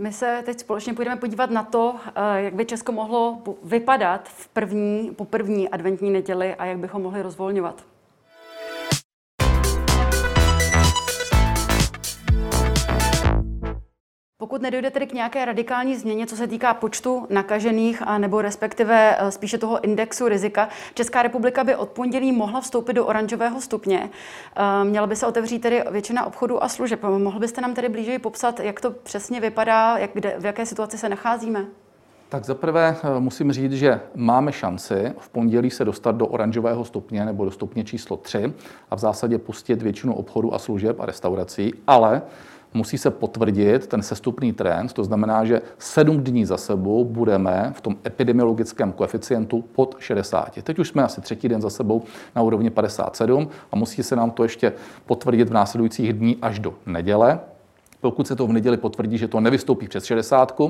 [0.00, 4.48] My se teď společně půjdeme podívat na to, eh, jak by Česko mohlo vypadat v
[4.48, 7.84] první, po první adventní neděli a jak bychom mohli rozvolňovat.
[14.40, 19.16] Pokud nedojde tedy k nějaké radikální změně, co se týká počtu nakažených a nebo respektive
[19.18, 24.10] eh, spíše toho indexu rizika, Česká republika by od pondělí mohla vstoupit do oranžového stupně.
[24.56, 27.02] Eh, měla by se otevřít tedy většina obchodů a služeb.
[27.02, 30.98] Mohl byste nám tedy blíže popsat, jak to přesně vypadá, jak, kde, v jaké situaci
[30.98, 31.66] se nacházíme?
[32.28, 37.24] Tak zaprvé eh, musím říct, že máme šanci v pondělí se dostat do oranžového stupně
[37.24, 38.52] nebo do stupně číslo 3
[38.90, 42.22] a v zásadě pustit většinu obchodu a služeb a restaurací, ale
[42.74, 47.80] musí se potvrdit ten sestupný trend, to znamená, že sedm dní za sebou budeme v
[47.80, 50.62] tom epidemiologickém koeficientu pod 60.
[50.62, 52.02] Teď už jsme asi třetí den za sebou
[52.36, 54.72] na úrovni 57 a musí se nám to ještě
[55.06, 57.40] potvrdit v následujících dní až do neděle.
[58.00, 60.60] Pokud se to v neděli potvrdí, že to nevystoupí přes 60,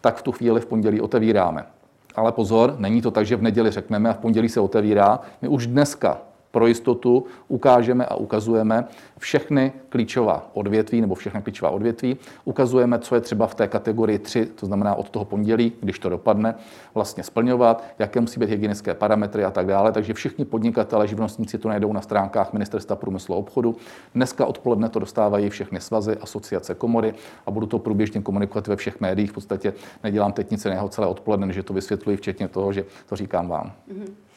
[0.00, 1.66] tak v tu chvíli v pondělí otevíráme.
[2.14, 5.20] Ale pozor, není to tak, že v neděli řekneme a v pondělí se otevírá.
[5.42, 6.18] My už dneska
[6.50, 8.84] pro jistotu ukážeme a ukazujeme
[9.18, 12.16] všechny klíčová odvětví nebo všechny klíčová odvětví.
[12.44, 16.08] Ukazujeme, co je třeba v té kategorii 3, to znamená od toho pondělí, když to
[16.08, 16.54] dopadne,
[16.94, 19.92] vlastně splňovat, jaké musí být hygienické parametry a tak dále.
[19.92, 23.76] Takže všichni podnikatele, živnostníci to najdou na stránkách Ministerstva průmyslu a obchodu.
[24.14, 27.14] Dneska odpoledne to dostávají všechny svazy, asociace, komory
[27.46, 29.30] a budu to průběžně komunikovat ve všech médiích.
[29.30, 29.72] V podstatě
[30.04, 33.72] nedělám teď nic jiného celé odpoledne, že to vysvětluji, včetně toho, že to říkám vám.
[33.92, 34.27] Mm-hmm.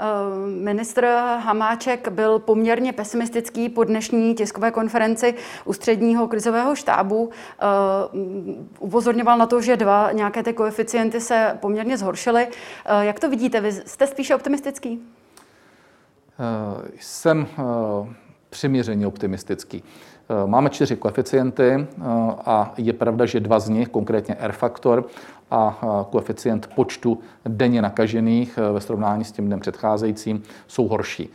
[0.00, 1.06] Eh, ministr
[1.38, 5.34] Hamáček byl poměrně pesimistický po dnešní tiskové konferenci
[5.64, 7.30] ústředního krizového štábu.
[7.30, 7.64] Eh,
[8.78, 12.48] upozorňoval na to, že dva nějaké ty koeficienty se poměrně zhoršily.
[12.48, 13.60] Eh, jak to vidíte?
[13.60, 15.02] Vy jste spíše optimistický?
[17.00, 17.46] Jsem
[18.50, 19.82] přiměřeně optimistický.
[20.46, 21.86] Máme čtyři koeficienty
[22.44, 25.04] a je pravda, že dva z nich, konkrétně R-faktor
[25.50, 25.78] a
[26.10, 31.30] koeficient počtu denně nakažených ve srovnání s tím dnem předcházejícím jsou horší.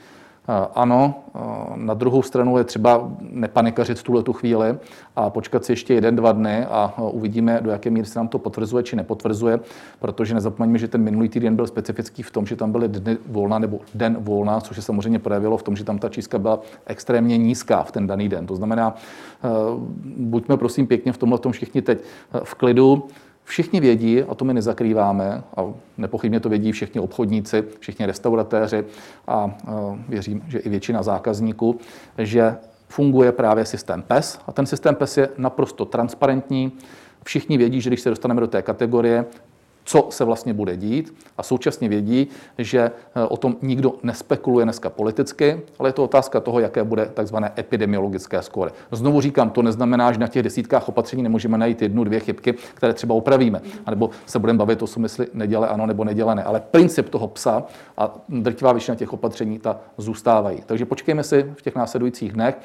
[0.47, 1.39] E, ano, e,
[1.75, 4.77] na druhou stranu je třeba nepanikařit v tuhle tu chvíli
[5.15, 8.39] a počkat si ještě jeden, dva dny a uvidíme, do jaké míry se nám to
[8.39, 9.59] potvrzuje či nepotvrzuje,
[9.99, 13.59] protože nezapomeňme, že ten minulý týden byl specifický v tom, že tam byly dny volna
[13.59, 17.37] nebo den volna, což se samozřejmě projevilo v tom, že tam ta čístka byla extrémně
[17.37, 18.45] nízká v ten daný den.
[18.45, 18.95] To znamená,
[20.17, 21.99] buďme prosím pěkně v tomhle tom všichni teď
[22.43, 23.07] v klidu,
[23.43, 25.61] Všichni vědí, a to my nezakrýváme, a
[25.97, 28.85] nepochybně to vědí všichni obchodníci, všichni restauratéři
[29.27, 29.55] a
[30.09, 31.79] věřím, že i většina zákazníků,
[32.17, 32.55] že
[32.87, 36.71] funguje právě systém PES a ten systém PES je naprosto transparentní.
[37.23, 39.25] Všichni vědí, že když se dostaneme do té kategorie,
[39.83, 44.89] co se vlastně bude dít a současně vědí, že eh, o tom nikdo nespekuluje dneska
[44.89, 48.71] politicky, ale je to otázka toho, jaké bude takzvané epidemiologické skóre.
[48.91, 52.93] Znovu říkám, to neznamená, že na těch desítkách opatření nemůžeme najít jednu, dvě chybky, které
[52.93, 56.43] třeba opravíme, anebo se budeme bavit o smysli neděle ano nebo neděle ne.
[56.43, 57.63] Ale princip toho psa
[57.97, 60.63] a drtivá většina těch opatření ta zůstávají.
[60.65, 62.55] Takže počkejme si v těch následujících dnech.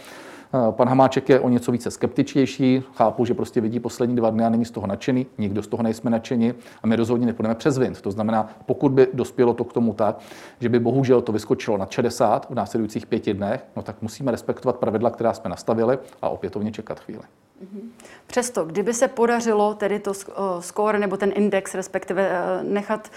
[0.54, 4.44] Eh, pan Hamáček je o něco více skeptičtější, chápu, že prostě vidí poslední dva dny
[4.44, 7.78] a není z toho nadšený, nikdo z toho nejsme nadšeni a my rozhodně nepůjdeme přes
[7.78, 8.00] vint.
[8.00, 10.18] To znamená, pokud by dospělo to k tomu tak,
[10.60, 14.76] že by bohužel to vyskočilo na 60 v následujících pěti dnech, no tak musíme respektovat
[14.76, 17.22] pravidla, která jsme nastavili a opětovně čekat chvíli.
[17.60, 17.92] Mhm.
[18.26, 23.08] Přesto, kdyby se podařilo tedy to eh, score nebo ten index respektive eh, nechat,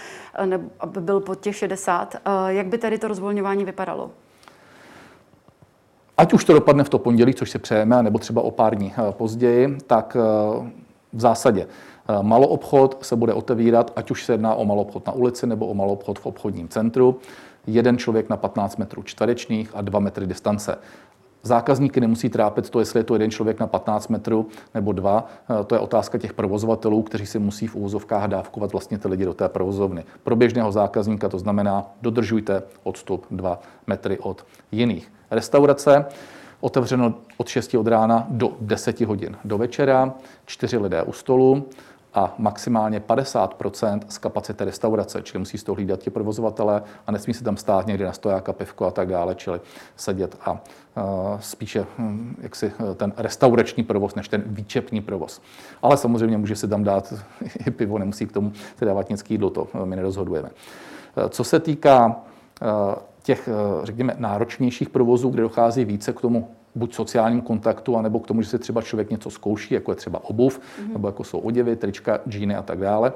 [0.80, 2.16] aby byl pod těch 60,
[2.48, 4.10] jak by tedy to rozvolňování vypadalo?
[6.18, 8.92] Ať už to dopadne v to pondělí, což si přejeme, nebo třeba o pár dní
[8.92, 10.70] eh, později, tak eh,
[11.12, 15.46] v zásadě eh, maloobchod se bude otevírat, ať už se jedná o maloobchod na ulici
[15.46, 17.18] nebo o maloobchod v obchodním centru.
[17.66, 20.78] Jeden člověk na 15 metrů čtverečních a 2 metry distance.
[21.42, 25.26] Zákazníky nemusí trápit to, jestli je to jeden člověk na 15 metrů nebo dva.
[25.66, 29.34] To je otázka těch provozovatelů, kteří si musí v úvozovkách dávkovat vlastně ty lidi do
[29.34, 30.04] té provozovny.
[30.22, 35.12] Pro běžného zákazníka to znamená, dodržujte odstup 2 metry od jiných.
[35.32, 36.06] Restaurace
[36.60, 40.14] otevřeno od 6 od rána do 10 hodin do večera,
[40.46, 41.68] čtyři lidé u stolu
[42.14, 47.34] a maximálně 50% z kapacity restaurace, čili musí z toho hlídat ti provozovatele a nesmí
[47.34, 49.60] se tam stát někde na stojáka, pivko a tak dále, čili
[49.96, 50.58] sedět a uh,
[51.40, 55.40] spíše hm, jaksi eh, ten restaurační provoz, než ten výčepní provoz.
[55.82, 57.14] Ale samozřejmě může si tam dát
[57.66, 60.50] i pivo, nemusí k tomu se dávat nic k jídlu, to eh, my nerozhodujeme.
[61.28, 62.16] Co se týká
[63.22, 63.48] těch,
[63.82, 68.48] řekněme, náročnějších provozů, kde dochází více k tomu buď sociálním kontaktu, anebo k tomu, že
[68.48, 70.92] si třeba člověk něco zkouší, jako je třeba obuv, mm-hmm.
[70.92, 73.12] nebo jako jsou oděvy, trička, džíny a tak dále,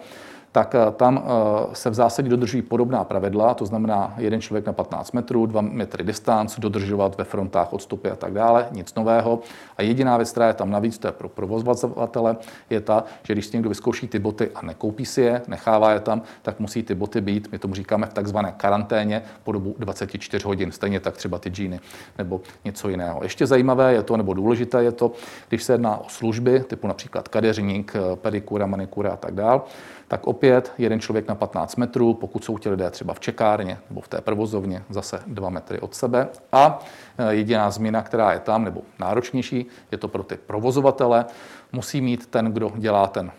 [0.57, 4.73] tak eh, tam eh, se v zásadě dodržují podobná pravidla, to znamená jeden člověk na
[4.73, 9.41] 15 metrů, 2 metry distanc, dodržovat ve frontách odstupy a tak dále, nic nového.
[9.77, 12.37] A jediná věc, která je tam navíc, to je pro provozovatele,
[12.71, 16.01] je ta, že když si někdo vyzkouší ty boty a nekoupí si je, nechává je
[16.01, 20.47] tam, tak musí ty boty být, my tomu říkáme v takzvané karanténě po dobu 24
[20.47, 21.81] hodin, stejně tak třeba ty džíny
[22.19, 23.21] nebo něco jiného.
[23.23, 25.13] Ještě zajímavé je to, nebo důležité je to,
[25.49, 29.61] když se jedná o služby, typu například kadeřník, pedikura, manikura a tak dále,
[30.09, 34.01] tak opět jeden člověk na 15 metrů, pokud jsou ti lidé třeba v čekárně nebo
[34.01, 36.29] v té provozovně, zase 2 metry od sebe.
[36.53, 36.85] A
[37.19, 41.25] e, jediná změna, která je tam, nebo náročnější, je to pro ty provozovatele,
[41.73, 43.33] musí mít ten, kdo dělá ten,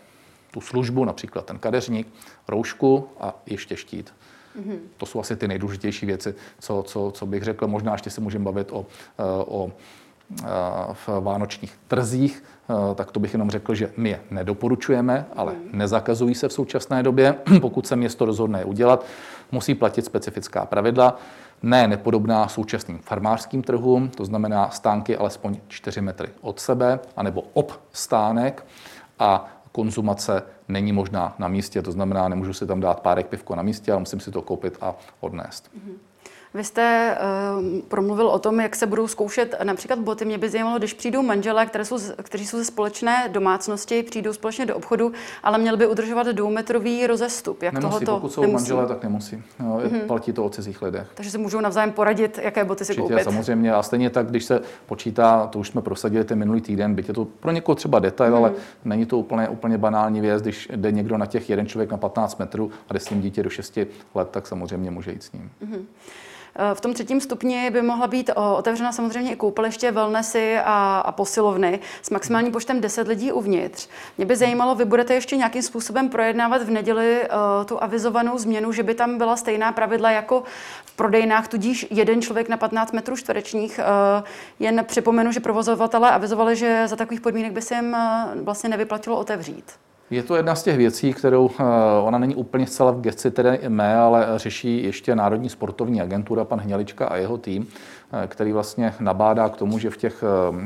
[0.50, 2.08] tu službu, například ten kadeřník,
[2.48, 4.14] roušku a ještě štít.
[4.60, 4.78] Mm-hmm.
[4.96, 7.66] To jsou asi ty nejdůležitější věci, co, co, co bych řekl.
[7.66, 8.86] Možná ještě se můžeme bavit o,
[9.18, 9.72] e, o
[10.92, 12.44] v vánočních trzích,
[12.94, 17.34] tak to bych jenom řekl, že my je nedoporučujeme, ale nezakazují se v současné době.
[17.60, 19.04] Pokud se město rozhodne je udělat,
[19.52, 21.18] musí platit specifická pravidla
[21.62, 27.72] ne nepodobná současným farmářským trhům, to znamená stánky alespoň 4 metry od sebe, anebo ob
[27.92, 28.66] stánek
[29.18, 33.62] a konzumace není možná na místě, to znamená, nemůžu si tam dát párek pivko na
[33.62, 35.70] místě, ale musím si to koupit a odnést.
[35.76, 36.07] Mm-hmm.
[36.58, 37.18] Vy jste
[37.58, 40.24] uh, promluvil o tom, jak se budou zkoušet například boty.
[40.24, 44.66] Mě by zajímalo, když přijdou manželé, které jsou, kteří jsou ze společné domácnosti, přijdou společně
[44.66, 47.62] do obchodu, ale měli by udržovat dvoumetrový rozestup.
[47.62, 48.62] Jak nemusí, tohoto pokud jsou nemusí.
[48.62, 49.42] manželé, tak nemusí.
[49.60, 50.06] No, mm-hmm.
[50.06, 51.06] Platí to o cizích lidech.
[51.14, 53.24] Takže se můžou navzájem poradit, jaké boty si Určitě, koupit.
[53.24, 53.72] samozřejmě.
[53.72, 57.14] A stejně tak, když se počítá, to už jsme prosadili ten minulý týden, byť je
[57.14, 58.36] to pro někoho třeba detail, mm-hmm.
[58.36, 58.52] ale
[58.84, 62.38] není to úplně, úplně banální věc, když jde někdo na těch jeden člověk na 15
[62.38, 63.78] metrů a jde s ním dítě do 6
[64.14, 65.50] let, tak samozřejmě může jít s ním.
[65.62, 65.82] Mm-hmm.
[66.56, 71.12] Eh, v tom třetím stupni by mohla být otevřena samozřejmě i koupaliště, wellnessy a, a
[71.12, 73.88] posilovny s maximálním počtem 10 lidí uvnitř.
[74.16, 78.72] Mě by zajímalo, vy budete ještě nějakým způsobem projednávat v neděli uh, tu avizovanou změnu,
[78.72, 80.42] že by tam byla stejná pravidla jako
[80.84, 83.80] v prodejnách, tudíž jeden člověk na 15 metrů čtverečních.
[84.18, 84.24] Uh,
[84.58, 89.18] jen připomenu, že provozovatelé avizovali, že za takových podmínek by se jim uh, vlastně nevyplatilo
[89.18, 89.72] otevřít.
[90.10, 91.64] Je to jedna z těch věcí, kterou eh,
[92.02, 96.60] ona není úplně zcela v gesci tedy mé, ale řeší ještě Národní sportovní agentura, pan
[96.60, 97.66] Hnělička a jeho tým,
[98.12, 100.24] eh, který vlastně nabádá k tomu, že v těch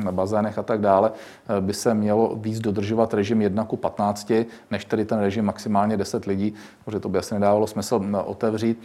[0.09, 1.13] eh, bazénech a tak dále
[1.61, 4.33] by se mělo víc dodržovat režim 1 ku 15,
[4.71, 8.83] než tedy ten režim maximálně 10 lidí, protože to by asi nedávalo smysl otevřít.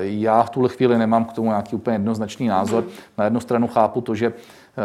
[0.00, 2.84] Já v tuhle chvíli nemám k tomu nějaký úplně jednoznačný názor.
[3.18, 4.32] Na jednu stranu chápu to, že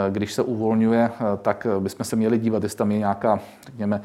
[0.10, 4.02] když se uvolňuje, tak bychom se měli dívat, jestli tam je nějaká, řekněme,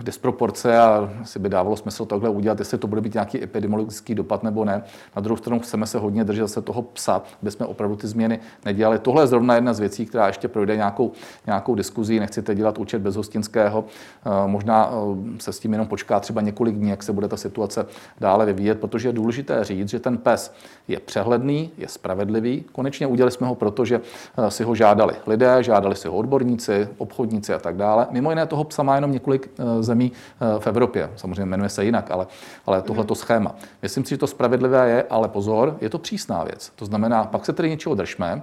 [0.00, 4.42] disproporce a si by dávalo smysl tohle udělat, jestli to bude být nějaký epidemiologický dopad
[4.42, 4.82] nebo ne.
[5.16, 8.40] Na druhou stranu chceme se hodně držet se toho psa, aby jsme opravdu ty změny
[8.64, 8.98] nedělali.
[8.98, 11.12] Tohle je zrovna jedna z věcí, která ještě projde nějakou,
[11.46, 12.20] nějakou diskuzí.
[12.20, 13.84] Nechci teď dělat účet bez hostinského.
[14.26, 17.36] Eh, možná eh, se s tím jenom počká třeba několik dní, jak se bude ta
[17.36, 17.86] situace
[18.20, 20.54] dále vyvíjet, protože je důležité říct, že ten pes
[20.88, 22.64] je přehledný, je spravedlivý.
[22.72, 24.00] Konečně udělali jsme ho proto, že
[24.48, 28.06] si ho žádali lidé, žádali si ho odborníci, obchodníci a tak dále.
[28.10, 31.10] Mimo jiné toho psa má jenom několik několik eh, zemí eh, v Evropě.
[31.16, 32.26] Samozřejmě jmenuje se jinak, ale,
[32.66, 33.18] ale tohleto mhm.
[33.18, 33.54] schéma.
[33.82, 36.72] Myslím si, že to spravedlivé je, ale pozor, je to přísná věc.
[36.76, 38.42] To znamená, pak se tedy něčeho držme,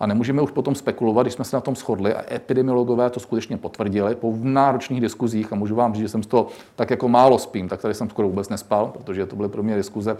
[0.00, 3.56] a nemůžeme už potom spekulovat, když jsme se na tom shodli a epidemiologové to skutečně
[3.56, 7.38] potvrdili po náročných diskuzích a můžu vám říct, že jsem z toho tak jako málo
[7.38, 10.16] spím, tak tady jsem skoro vůbec nespal, protože to byly pro mě diskuze,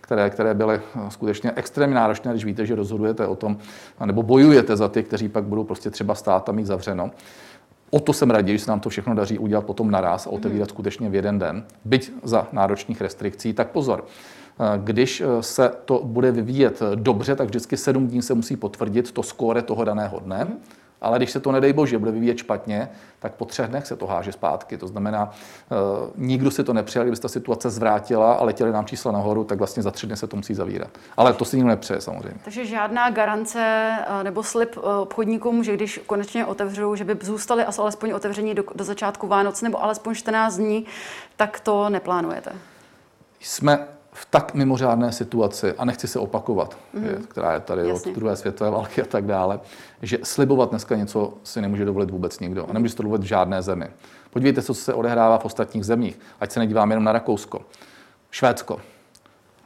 [0.00, 3.56] které, které byly eh, skutečně extrémně náročné, když víte, že rozhodujete o tom,
[4.04, 7.10] nebo bojujete za ty, kteří pak budou prostě třeba stát a mít zavřeno.
[7.90, 10.68] O to jsem raději, že se nám to všechno daří udělat potom naraz a otevírat
[10.68, 10.72] mm.
[10.74, 14.04] skutečně v jeden den, byť za náročných restrikcí, tak pozor.
[14.60, 19.12] Eh, když eh, se to bude vyvíjet dobře, tak vždycky sedm dní se musí potvrdit
[19.12, 20.46] to skóre toho daného dne.
[21.00, 24.06] Ale když se to, nedej bože, bude vyvíjet špatně, tak po třech dnech se to
[24.06, 24.78] háže zpátky.
[24.78, 25.30] To znamená,
[25.70, 29.44] uh, nikdo si to nepřijal, kdyby se ta situace zvrátila a letěly nám čísla nahoru,
[29.44, 30.90] tak vlastně za tři dny se to musí zavírat.
[31.16, 32.40] Ale to si nikdo nepřeje samozřejmě.
[32.44, 37.64] Takže žádná garance uh, nebo slib uh, obchodníkům, že když konečně otevřou, že by zůstali
[37.64, 40.86] alespoň otevření do, do začátku Vánoc nebo alespoň 14 dní,
[41.36, 42.52] tak to neplánujete.
[43.40, 47.26] Jsme v tak mimořádné situaci, a nechci se opakovat, mm-hmm.
[47.28, 48.12] která je tady Jasně.
[48.12, 49.60] od druhé světové války a tak dále,
[50.02, 52.70] že slibovat dneska něco si nemůže dovolit vůbec nikdo.
[52.70, 53.86] A nemůže to dovolit v žádné zemi.
[54.30, 56.18] Podívejte se, co se odehrává v ostatních zemích.
[56.40, 57.60] Ať se nedívám jenom na Rakousko.
[58.30, 58.80] Švédsko.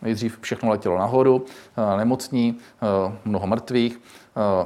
[0.02, 1.44] Nejdřív všechno letělo nahoru,
[1.94, 4.00] eh, nemocní, eh, mnoho mrtvých,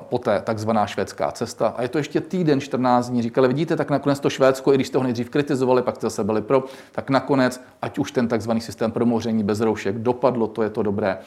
[0.08, 1.74] poté takzvaná švédská cesta.
[1.76, 3.22] A je to ještě týden, 14 dní.
[3.22, 6.24] Říkali, vidíte, tak nakonec to Švédsko, i když jste ho nejdřív kritizovali, pak jste zase
[6.24, 10.70] byli pro, tak nakonec, ať už ten takzvaný systém promoření bez roušek dopadlo, to je
[10.70, 11.18] to dobré.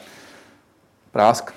[1.10, 1.52] Prásk,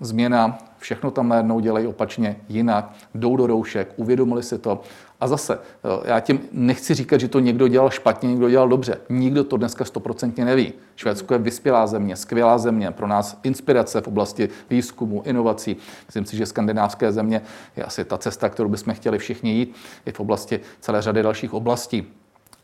[0.00, 4.80] změna, všechno tam najednou dělají opačně jinak, jdou do roušek, uvědomili si to.
[5.20, 5.58] A zase,
[6.04, 8.98] já tím nechci říkat, že to někdo dělal špatně, někdo dělal dobře.
[9.08, 10.72] Nikdo to dneska stoprocentně neví.
[10.96, 15.76] Švédsko je vyspělá země, skvělá země, pro nás inspirace v oblasti výzkumu, inovací.
[16.06, 17.42] Myslím si, že skandinávské země
[17.76, 21.54] je asi ta cesta, kterou bychom chtěli všichni jít, i v oblasti celé řady dalších
[21.54, 22.06] oblastí.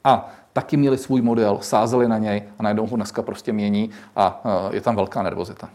[0.04, 4.42] A taky měli svůj model, sázeli na něj a najednou ho dneska prostě mění a
[4.70, 5.68] je tam velká nervozita.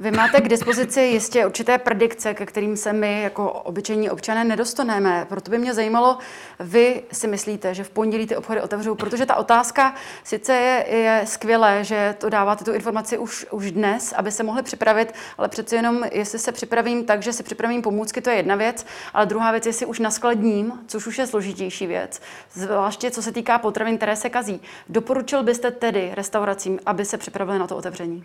[0.00, 5.26] Vy máte k dispozici jistě určité predikce, ke kterým se my jako obyčejní občané nedostaneme.
[5.28, 6.18] Proto by mě zajímalo,
[6.60, 11.22] vy si myslíte, že v pondělí ty obchody otevřou, protože ta otázka sice je, je
[11.24, 15.76] skvělé, že to dáváte tu informaci už, už dnes, aby se mohli připravit, ale přece
[15.76, 19.50] jenom, jestli se připravím tak, že si připravím pomůcky, to je jedna věc, ale druhá
[19.50, 22.20] věc, jestli už naskladním, což už je složitější věc,
[22.52, 24.60] zvláště co se týká potravin, které se kazí.
[24.88, 28.24] Doporučil byste tedy restauracím, aby se připravili na to otevření?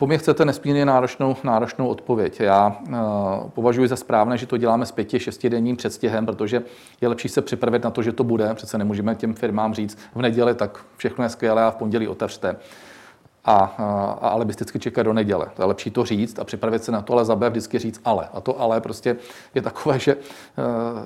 [0.00, 2.40] Po mě chcete nesmírně náročnou, náročnou odpověď.
[2.40, 2.94] Já uh,
[3.50, 6.62] považuji za správné, že to děláme s pěti, šestidenním předstihem, protože
[7.00, 8.54] je lepší se připravit na to, že to bude.
[8.54, 12.56] Přece nemůžeme těm firmám říct v neděli, tak všechno je skvělé a v pondělí otevřte
[13.44, 13.56] a,
[14.20, 15.46] a alibisticky čekat do neděle.
[15.56, 18.00] To je lepší to říct a připravit se na to, ale za B vždycky říct
[18.04, 18.28] ale.
[18.32, 19.16] A to ale prostě
[19.54, 20.22] je takové, že uh,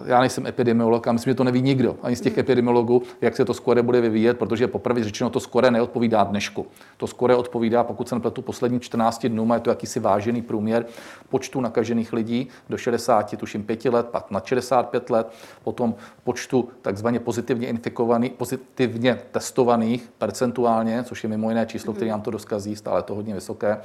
[0.04, 3.44] já nejsem epidemiolog a myslím, že to neví nikdo, ani z těch epidemiologů, jak se
[3.44, 6.66] to skore bude vyvíjet, protože poprvé řečeno to skore neodpovídá dnešku.
[6.96, 10.86] To skore odpovídá, pokud se nepletu poslední 14 dnů, má to jakýsi vážený průměr
[11.28, 15.32] počtu nakažených lidí do 60, tuším 5 let, pak na 65 let,
[15.64, 22.23] potom počtu takzvaně pozitivně infikovaných, pozitivně testovaných percentuálně, což je mimo jiné číslo, které nám
[22.24, 23.80] to doskazí, stále to hodně vysoké.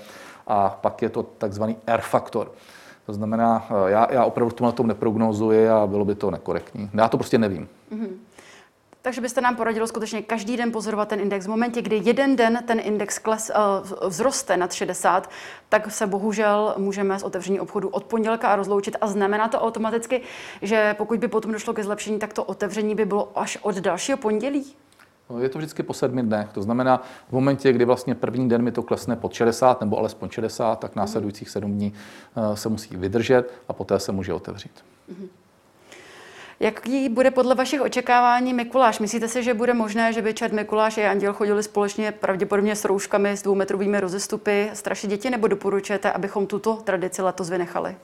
[0.48, 2.52] A pak je to takzvaný R faktor.
[3.06, 6.90] To znamená, eh, já, já opravdu v tomhle tom neprognozuji a bylo by to nekorektní.
[6.94, 7.68] Já to prostě nevím.
[7.92, 8.10] Mm-hmm.
[9.02, 11.46] Takže byste nám poradil skutečně každý den pozorovat ten index.
[11.46, 13.52] V momentě, kdy jeden den ten index kles,
[14.02, 15.30] uh, vzroste nad 60,
[15.70, 20.22] tak se bohužel můžeme z otevření obchodu od pondělka rozloučit a znamená to automaticky,
[20.62, 24.18] že pokud by potom došlo ke zlepšení, tak to otevření by bylo až od dalšího
[24.18, 24.76] pondělí?
[25.30, 26.48] No, je to vždycky po sedmi dnech.
[26.54, 30.30] To znamená, v momentě, kdy vlastně první den mi to klesne pod 60 nebo alespoň
[30.30, 34.72] 60, tak následujících sedm dní eh, se musí vydržet a poté se může otevřít.
[35.12, 35.28] Mm-hmm.
[36.60, 39.00] Jaký bude podle vašich očekávání Mikuláš?
[39.00, 42.86] Myslíte si, že bude možné, že by Čert Mikuláš a Anděl chodili společně pravděpodobně s
[42.86, 47.96] rouškami, s dvoumetrovými rozestupy, strašit děti, nebo doporučujete, abychom tuto tradici letos vynechali?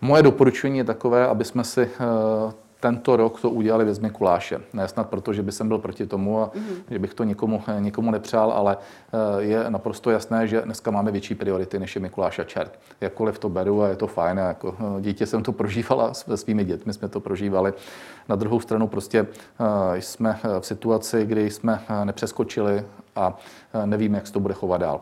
[0.00, 2.52] Moje doporučení je takové, aby jsme si eh,
[2.82, 4.60] tento rok to udělali bez Mikuláše.
[4.72, 6.82] Ne snad proto, že by jsem byl proti tomu a mm-hmm.
[6.90, 11.34] že bych to nikomu, nikomu nepřál, ale eh, je naprosto jasné, že dneska máme větší
[11.34, 12.78] priority než je Mikuláš a čert.
[13.00, 16.36] Jakkoliv to beru a je to fajn, a jako eh, dítě jsem to prožívala se
[16.36, 17.72] svými dětmi, jsme to prožívali.
[18.28, 22.84] Na druhou stranu prostě eh, jsme v situaci, kdy jsme nepřeskočili
[23.16, 23.36] a
[23.84, 25.00] nevíme, jak se to bude chovat dál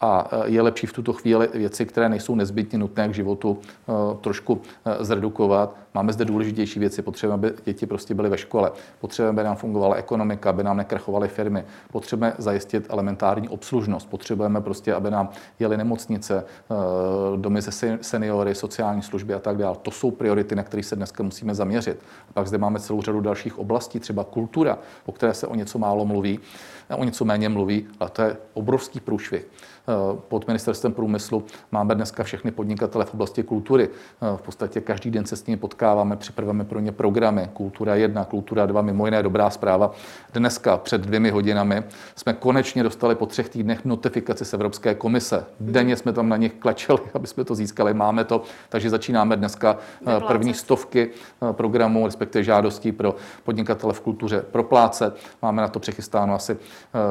[0.00, 3.92] a e, je lepší v tuto chvíli věci, které nejsou nezbytně nutné k životu, e,
[4.20, 5.76] trošku e, zredukovat.
[5.94, 9.94] Máme zde důležitější věci, potřebujeme, aby děti prostě byly ve škole, potřebujeme, aby nám fungovala
[9.94, 15.28] ekonomika, aby nám nekrachovaly firmy, potřebujeme zajistit elementární obslužnost, potřebujeme prostě, aby nám
[15.58, 16.44] jeli nemocnice,
[17.36, 19.76] domy ze seniory, sociální služby a tak dále.
[19.82, 21.98] To jsou priority, na které se dneska musíme zaměřit.
[22.30, 25.78] A pak zde máme celou řadu dalších oblastí, třeba kultura, o které se o něco
[25.78, 26.40] málo mluví,
[26.96, 29.46] o něco méně mluví, ale to je obrovský průšvih.
[29.88, 33.88] Eh, pod ministerstvem průmyslu máme dneska všechny podnikatele v oblasti kultury.
[33.88, 37.50] Eh, v podstatě každý den se s nimi potkáváme, připravujeme pro ně programy.
[37.52, 39.92] Kultura 1, Kultura 2, mimo jiné dobrá zpráva.
[40.32, 41.82] Dneska před dvěmi hodinami
[42.16, 45.44] jsme konečně dostali po třech týdnech notifikaci z Evropské komise.
[45.60, 47.94] Denně jsme tam na nich klečeli, aby jsme to získali.
[47.94, 49.76] Máme to, takže začínáme dneska
[50.06, 51.10] eh, první stovky
[51.52, 53.14] programů, respektive žádostí pro
[53.44, 55.16] podnikatele v kultuře proplácet.
[55.42, 56.56] Máme na to přechystáno asi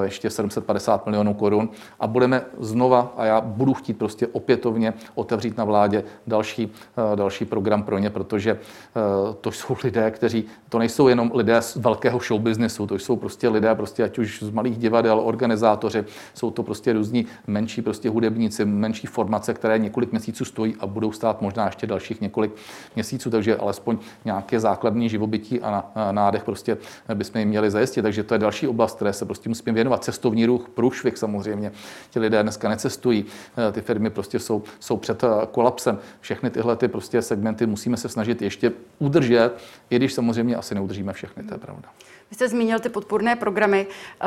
[0.04, 5.64] ještě 750 milionů korun a budeme znova a já budu chtít prostě opětovně otevřít na
[5.64, 6.72] vládě další,
[7.14, 11.62] eh, další program pro ně, protože eh, to jsou lidé, kteří, to nejsou jenom lidé
[11.62, 16.06] z velkého show businessu, to jsou prostě lidé, prostě ať už z malých divadel, organizátoři,
[16.34, 21.12] jsou to prostě různí menší prostě hudebníci, menší formace, které několik měsíců stojí a budou
[21.12, 22.52] stát možná ještě dalších několik
[22.96, 26.78] měsíců, takže alespoň nějaké základní živobytí a nádech prostě
[27.14, 28.02] bychom jim měli zajistit.
[28.02, 30.04] Takže to je další oblast, které se prostě musíme věnovat.
[30.04, 31.72] Cestovní ruch, průšvih samozřejmě.
[32.10, 33.26] Ti lidé dneska necestují,
[33.70, 35.98] eh, ty firmy prostě jsou, jsou před eh, kolapsem.
[36.20, 39.52] Všechny tyhle ty prostě segmenty musíme se snažit ještě udržet,
[39.90, 41.90] i když samozřejmě asi neudržíme všechny, to je pravda.
[42.30, 43.88] Vy jste zmínil ty podpůrné programy,
[44.22, 44.26] eh,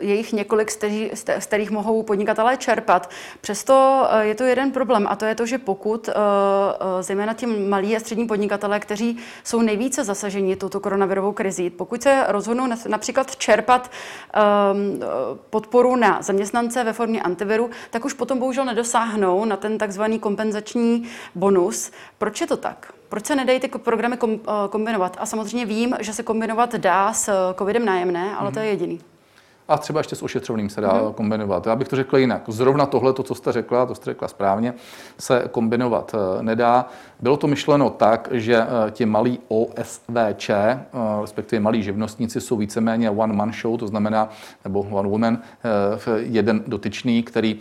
[0.00, 0.70] je jich několik,
[1.14, 3.10] z kterých mohou podnikatelé čerpat.
[3.40, 6.12] Přesto eh, je to jeden problém a to je to, že pokud eh,
[7.00, 12.24] zejména ti malí a střední podnikatelé, kteří jsou nejvíce zasaženi touto koronavirovou krizí, pokud se
[12.28, 13.90] rozhodnou například čerpat
[15.50, 21.08] podporu na zaměstnance ve formě antiviru, tak už potom bohužel nedosáhnou na ten takzvaný kompenzační
[21.34, 21.90] bonus.
[22.18, 22.93] Proč je to tak?
[23.08, 24.38] Proč se nedají ty programy eh,
[24.70, 25.16] kombinovat?
[25.20, 28.54] A samozřejmě vím, že se kombinovat dá s eh, covidem nájemné, ale mm.
[28.54, 28.80] to je mhm.
[28.80, 29.00] jediný.
[29.68, 31.14] A třeba ještě s ošetřovným se dá mm-hmm.
[31.14, 31.66] kombinovat.
[31.66, 32.42] Já bych to řekl jinak.
[32.48, 34.74] Zrovna tohle, to, co jste řekla, to jste řekla správně,
[35.18, 36.88] se kombinovat eh, nedá.
[37.24, 40.78] Bylo to myšleno tak, že eh, ti malí OSVČ, eh,
[41.20, 44.28] respektive malí živnostníci, jsou víceméně one man show, to znamená,
[44.64, 45.38] nebo one woman,
[46.16, 47.58] jeden dotyčný, který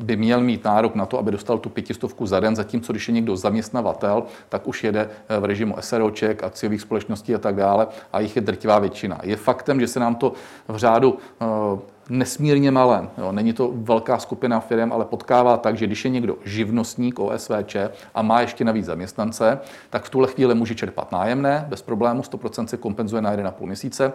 [0.00, 3.14] by měl mít nárok na to, aby dostal tu pětistovku za den, zatímco když je
[3.14, 5.10] někdo zaměstnavatel, tak už jede
[5.40, 9.20] v režimu SROček, akciových společností a tak dále a jich je drtivá většina.
[9.22, 10.32] Je faktem, že se nám to
[10.68, 11.78] v řádu Eh,
[12.08, 13.08] nesmírně malé.
[13.18, 13.32] Jo.
[13.32, 17.76] Není to velká skupina firm, ale potkává tak, že když je někdo živnostník OSVČ
[18.14, 19.58] a má ještě navíc zaměstnance,
[19.90, 24.12] tak v tuhle chvíli může čerpat nájemné bez problému, 100% se kompenzuje na 1,5 měsíce,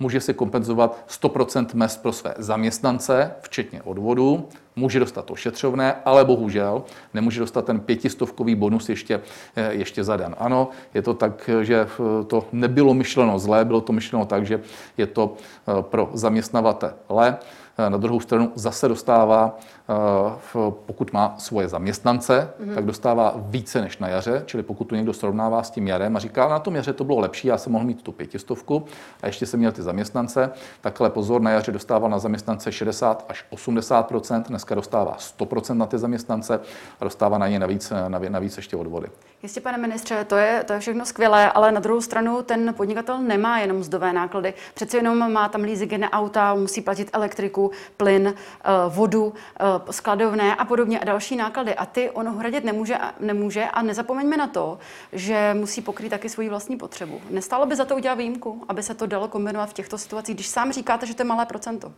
[0.00, 6.82] může si kompenzovat 100% mest pro své zaměstnance, včetně odvodů, může dostat ošetřovné, ale bohužel
[7.14, 9.20] nemůže dostat ten pětistovkový bonus ještě,
[9.56, 10.36] eh, ještě za den.
[10.38, 11.88] Ano, je to tak, že
[12.26, 14.60] to nebylo myšleno zlé, bylo to myšleno tak, že
[14.96, 15.36] je to
[15.80, 17.38] pro zaměstnavatele.
[17.78, 19.58] Na druhou stranu zase dostává
[19.88, 22.74] Eh, pokud má svoje zaměstnance, mm-hmm.
[22.74, 26.18] tak dostává více než na jaře, čili pokud tu někdo srovnává s tím jarem a
[26.18, 28.84] říká, na tom jaře to bylo lepší, já jsem mohl mít tu pětistovku
[29.22, 30.50] a ještě jsem měl ty zaměstnance,
[30.80, 35.98] takhle pozor, na jaře dostával na zaměstnance 60 až 80% dneska dostává 100% na ty
[35.98, 36.60] zaměstnance
[37.00, 39.08] a dostává na ně navíc, navíc ještě odvody.
[39.42, 43.18] Jistě, pane ministře, to je, to je všechno skvělé, ale na druhou stranu ten podnikatel
[43.18, 44.54] nemá jenom mzdové náklady.
[44.74, 47.65] Přece jenom má tam leasingy na auta, musí platit elektriku,
[47.96, 51.74] plyn, eh, vodu, eh, skladovné a podobně a další náklady.
[51.74, 54.78] A ty on hradit nemůže, nemůže a nezapomeňme na to,
[55.12, 57.20] že musí pokrýt taky svoji vlastní potřebu.
[57.30, 60.46] Nestálo by za to udělat výjimku, aby se to dalo kombinovat v těchto situacích, když
[60.46, 61.92] sám říkáte, že to je malé procento?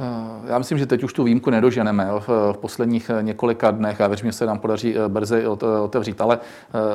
[0.00, 4.28] Eh, já myslím, že teď už tu výjimku nedoženeme v posledních několika dnech a věřím,
[4.28, 5.46] že se nám podaří brzy
[5.82, 6.20] otevřít.
[6.20, 6.38] Ale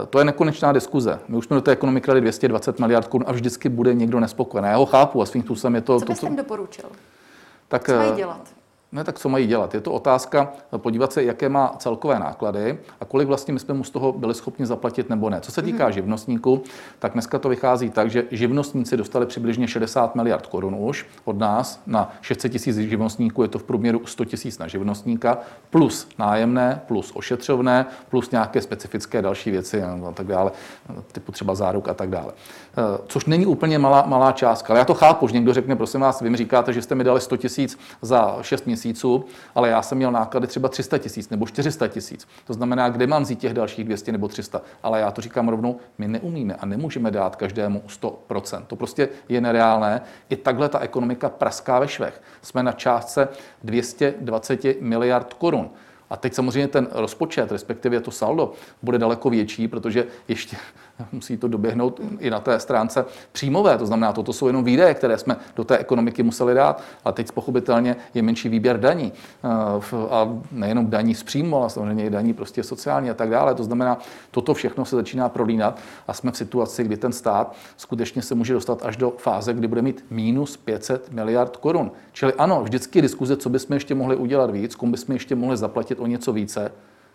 [0.09, 1.19] to je nekonečná diskuze.
[1.27, 4.67] My už jsme do té ekonomiky dali 220 miliard korun a vždycky bude někdo nespokojený.
[4.67, 5.99] Já ho chápu a svým způsobem je to...
[5.99, 6.85] Co byste jim doporučil?
[7.67, 8.62] Tak, Co mají dělat?
[8.93, 9.73] Ne, tak co mají dělat?
[9.73, 13.83] Je to otázka podívat se, jaké má celkové náklady a kolik vlastně my jsme mu
[13.83, 15.41] z toho byli schopni zaplatit nebo ne.
[15.41, 15.93] Co se týká mm-hmm.
[15.93, 16.63] živnostníků,
[16.99, 21.81] tak dneska to vychází tak, že živnostníci dostali přibližně 60 miliard korun už od nás
[21.87, 25.37] na 600 tisíc živnostníků, je to v průměru 100 tisíc na živnostníka,
[25.69, 30.51] plus nájemné, plus ošetřovné, plus nějaké specifické další věci a tak dále,
[31.11, 32.33] typu třeba záruk a tak dále.
[32.77, 34.73] Eh, což není úplně malá, malá částka.
[34.73, 37.03] Ale já to chápu, že někdo řekne, prosím vás, vy mi říkáte, že jste mi
[37.03, 38.82] dali 100 tisíc za 6 měsíců,
[39.55, 42.27] ale já jsem měl náklady třeba 300 tisíc nebo 400 tisíc.
[42.47, 44.61] To znamená, kde mám vzít těch dalších 200 nebo 300.
[44.83, 48.65] Ale já to říkám rovnou, my neumíme a nemůžeme dát každému 100%.
[48.67, 50.01] To prostě je nereálné.
[50.29, 52.21] I takhle ta ekonomika praská ve švech.
[52.41, 53.27] Jsme na částce
[53.63, 55.69] 220 miliard korun.
[56.13, 58.51] A teď samozřejmě ten rozpočet, respektive to saldo,
[58.83, 60.57] bude daleko větší, protože ještě
[61.11, 63.77] musí to doběhnout i na té stránce příjmové.
[63.77, 67.31] To znamená, toto jsou jenom výdaje, které jsme do té ekonomiky museli dát, ale teď
[67.31, 69.13] pochopitelně je menší výběr daní.
[69.43, 73.55] Eh, a nejenom daní z příjmu, ale samozřejmě i daní prostě sociální a tak dále.
[73.55, 73.97] To znamená,
[74.31, 78.53] toto všechno se začíná prolínat a jsme v situaci, kdy ten stát skutečně se může
[78.53, 81.91] dostat až do fáze, kdy bude mít minus 500 miliard korun.
[82.11, 86.02] Čili ano, vždycky diskuze, co bychom ještě mohli udělat víc, komu bychom ještě mohli zaplatit
[86.03, 86.71] o něco více,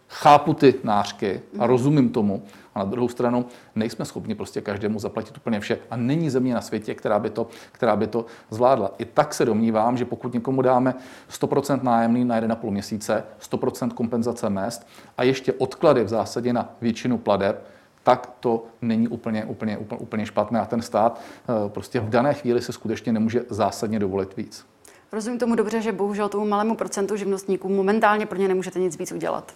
[0.09, 2.43] chápu ty nářky a rozumím tomu,
[2.75, 5.79] a na druhou stranu nejsme schopni prostě každému zaplatit úplně vše.
[5.91, 8.95] A není země na světě, která by to, která by to zvládla.
[8.99, 10.95] I tak se domnívám, že pokud někomu dáme
[11.31, 14.87] 100% nájemný na 1,5 měsíce, 100% kompenzace mest
[15.17, 17.67] a ještě odklady v zásadě na většinu pladeb,
[18.03, 22.35] tak to není úplně, úplně, úplně, úplně špatné a ten stát eh, prostě v dané
[22.35, 24.67] chvíli se skutečně nemůže zásadně dovolit víc.
[25.13, 29.13] Rozumím tomu dobře, že bohužel tomu malému procentu živnostníků momentálně pro ně nemůžete nic víc
[29.13, 29.55] udělat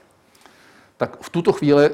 [1.02, 1.90] tak v tuto chvíli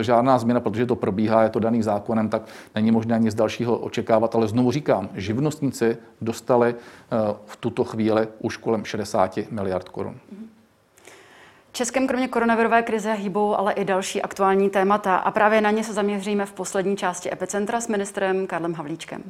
[0.00, 2.42] žádná změna, protože to probíhá, je to daný zákonem, tak
[2.74, 4.34] není možné nic dalšího očekávat.
[4.34, 10.18] Ale znovu říkám, živnostníci dostali eh, v tuto chvíli už kolem 60 miliard korun.
[11.72, 15.92] Českem kromě koronavirové krize hýbou ale i další aktuální témata a právě na ně se
[15.92, 19.22] zaměříme v poslední části Epicentra s ministrem Karlem Havlíčkem.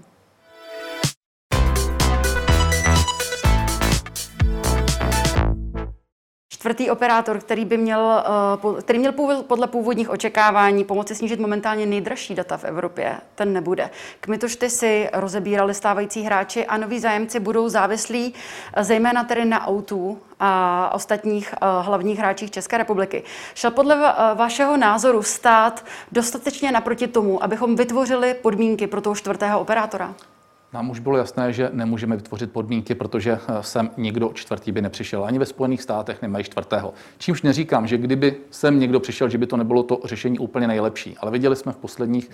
[6.63, 8.25] Čtvrtý operátor, který by měl,
[8.79, 9.13] eh, který měl
[9.47, 13.91] podle původních očekávání pomoci snížit momentálně nejdražší data v Evropě, ten nebude.
[14.21, 18.35] Kmitošty si rozebírali stávající hráči a noví zájemci budou závislí
[18.75, 23.23] eh, zejména tedy na autů a ostatních eh, hlavních hráčích České republiky.
[23.55, 30.15] Šel podle vašeho názoru stát dostatečně naproti tomu, abychom vytvořili podmínky pro toho čtvrtého operátora?
[30.73, 35.25] Nám už bylo jasné, že nemůžeme vytvořit podmínky, protože eh, sem nikdo čtvrtý by nepřišel.
[35.25, 36.95] Ani ve Spojených státech nemají čtvrtého.
[37.19, 41.17] Čímž neříkám, že kdyby sem někdo přišel, že by to nebylo to řešení úplně nejlepší.
[41.21, 42.31] Ale viděli jsme v posledních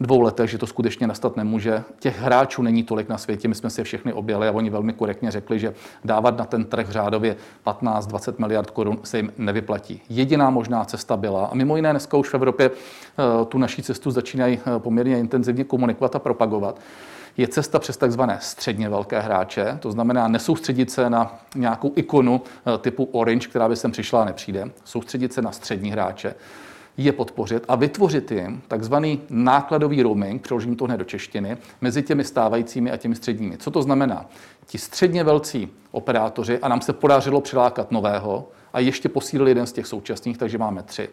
[0.00, 1.82] dvou letech, že to skutečně nastat nemůže.
[1.98, 4.92] Těch hráčů není tolik na světě, my jsme si je všechny objeli a oni velmi
[4.92, 10.02] korektně řekli, že dávat na ten trh řádově 15-20 miliard korun se jim nevyplatí.
[10.08, 14.10] Jediná možná cesta byla, a mimo jiné dneska už v Evropě eh, tu naší cestu
[14.10, 16.80] začínají eh, poměrně intenzivně komunikovat a propagovat,
[17.36, 22.42] je cesta přes takzvané středně velké hráče, to znamená nesoustředit se na nějakou ikonu
[22.74, 26.34] eh, typu Orange, která by sem přišla a nepřijde, soustředit se na střední hráče,
[26.96, 32.24] je podpořit a vytvořit jim takzvaný nákladový roaming, přeložím to hned do češtiny, mezi těmi
[32.24, 33.56] stávajícími a těmi středními.
[33.58, 34.26] Co to znamená?
[34.66, 39.72] Ti středně velcí operátoři, a nám se podařilo přilákat nového, a ještě posílili jeden z
[39.72, 41.08] těch současných, takže máme tři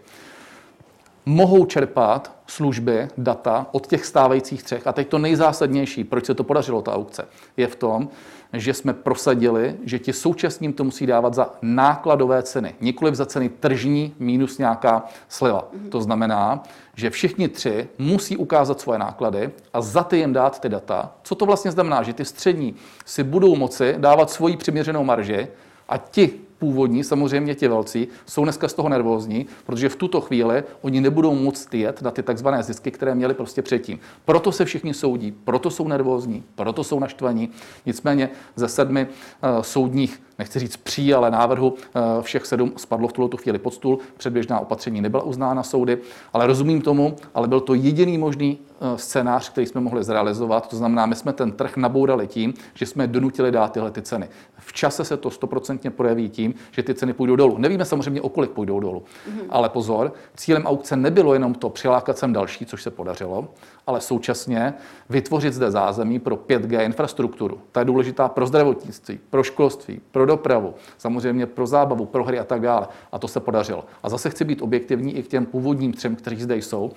[1.26, 4.88] mohou čerpat služby, data od těch stávajících třech.
[4.88, 8.10] A teď to nejzásadnější, proč se to podařilo, ta aukce, je v tom,
[8.54, 13.50] že jsme prosadili, že ti současním to musí dávat za nákladové ceny, nikoliv za ceny
[13.50, 15.68] tržní minus nějaká sleva.
[15.90, 16.64] To znamená,
[16.96, 21.12] že všichni tři musí ukázat svoje náklady a za ty jim dát ty data.
[21.24, 22.04] Co to vlastně znamená?
[22.04, 25.48] Že ty střední si budou moci dávat svoji přiměřenou marži
[25.90, 26.32] a ti
[26.62, 31.36] původní, samozřejmě ti velcí, jsou dneska z toho nervózní, protože v tuto chvíli oni nebudou
[31.36, 34.00] moct jet na ty takzvané zisky, které měli prostě předtím.
[34.26, 37.50] Proto se všichni soudí, proto jsou nervózní, proto jsou naštvaní.
[37.86, 41.78] Nicméně ze sedmi uh, soudních, nechci říct pří, ale návrhu uh,
[42.22, 44.00] všech sedm spadlo v tuto chvíli pod stůl.
[44.18, 45.98] Předběžná opatření nebyla uznána soudy,
[46.34, 50.70] ale rozumím tomu, ale byl to jediný možný uh, scénář, který jsme mohli zrealizovat.
[50.70, 54.30] To znamená, my jsme ten trh nabourali tím, že jsme donutili dát tyhle ty ceny.
[54.72, 57.58] V čase se to stoprocentně projeví tím, že ty ceny půjdou dolů.
[57.58, 59.04] Nevíme samozřejmě, o kolik půjdou dolů.
[59.04, 59.46] Mm-hmm.
[59.50, 63.48] Ale pozor, cílem aukce nebylo jenom to přilákat sem další, což se podařilo,
[63.88, 64.74] ale současně
[65.10, 67.62] vytvořit zde zázemí pro 5G infrastrukturu.
[67.72, 72.44] Ta je důležitá pro zdravotnictví, pro školství, pro dopravu, samozřejmě pro zábavu, pro hry a
[72.44, 72.88] tak dále.
[73.12, 73.86] A to se podařilo.
[74.04, 76.92] A zase chci být objektivní i k těm původním třem, kteří zde jsou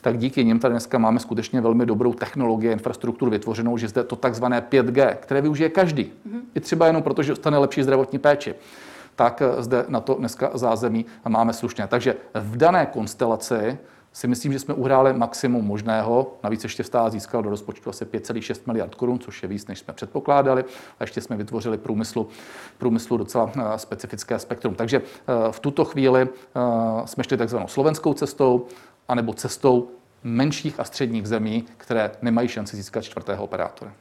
[0.00, 4.16] tak díky nim tady dneska máme skutečně velmi dobrou technologii, infrastrukturu vytvořenou, že zde to
[4.16, 6.04] takzvané 5G, které využije každý.
[6.04, 6.40] Mm-hmm.
[6.54, 8.54] I třeba jenom proto, že dostane lepší zdravotní péči
[9.20, 11.86] tak eh, zde na to dneska zázemí máme slušně.
[11.86, 13.78] Takže v dané konstelaci
[14.12, 16.34] si myslím, že jsme uhráli maximum možného.
[16.42, 19.94] Navíc ještě stát získal do rozpočtu asi 5,6 miliard korun, což je víc, než jsme
[19.94, 20.64] předpokládali.
[20.98, 22.28] A ještě jsme vytvořili průmyslu,
[22.78, 24.74] průmyslu docela eh, specifické spektrum.
[24.74, 26.28] Takže eh, v tuto chvíli
[27.04, 28.66] jsme šli takzvanou slovenskou cestou,
[29.10, 29.90] anebo cestou
[30.22, 33.92] menších a středních zemí, které nemají šanci získat čtvrtého operátora.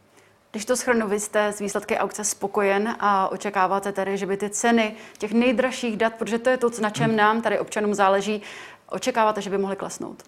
[0.51, 4.49] Když to schrnu, vy jste z výsledky aukce spokojen a očekáváte tedy, že by ty
[4.49, 8.41] ceny těch nejdražších dat, protože to je to, na čem nám tady občanům záleží,
[8.89, 10.23] očekáváte, že by mohly klesnout?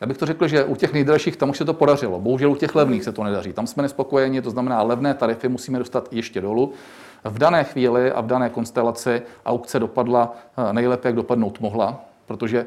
[0.00, 2.20] Já bych to řekl, že u těch nejdražších tam už se to podařilo.
[2.20, 3.52] Bohužel u těch levných se to nedaří.
[3.52, 6.72] Tam jsme nespokojeni, to znamená, levné tarify musíme dostat ještě dolů.
[7.24, 12.66] V dané chvíli a v dané konstelaci aukce dopadla eh, nejlépe, jak dopadnout mohla, protože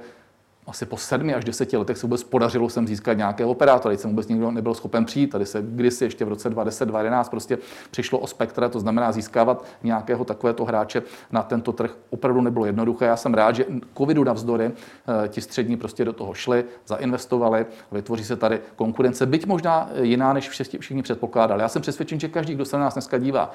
[0.68, 3.94] asi po sedmi až deseti letech se vůbec podařilo sem získat nějakého operátora.
[3.94, 5.28] Teď jsem vůbec nikdo nebyl schopen přijít.
[5.28, 7.58] Tady se kdysi ještě v roce 2010, 2011 prostě
[7.92, 13.06] přišlo o spektra, to znamená získávat nějakého takovéto hráče na tento trh opravdu nebylo jednoduché.
[13.06, 13.66] Já jsem rád, že
[13.98, 19.46] covidu navzdory eh, ti střední prostě do toho šli, zainvestovali, vytvoří se tady konkurence, byť
[19.46, 21.62] možná jiná, než všichni předpokládali.
[21.62, 23.52] Já jsem přesvědčen, že každý, kdo se na nás dneska dívá,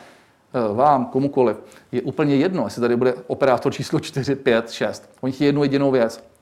[0.55, 1.57] eh, vám, komukoliv,
[1.93, 5.11] je úplně jedno, jestli tady bude operátor číslo 4, 5, 6.
[5.21, 6.34] Oni chtějí jednu jedinou věc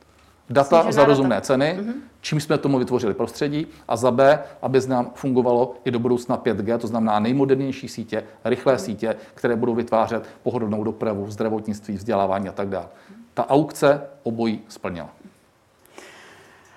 [0.50, 1.46] data Snížená za rozumné data.
[1.46, 1.92] ceny, mm-hmm.
[2.20, 6.38] čím jsme tomu vytvořili prostředí, a za B, aby z nám fungovalo i do budoucna
[6.38, 8.84] 5G, to znamená nejmodernější sítě, rychlé mm-hmm.
[8.84, 12.86] sítě, které budou vytvářet pohodlnou dopravu, zdravotnictví, vzdělávání a tak dále.
[13.34, 15.10] Ta aukce obojí splnila.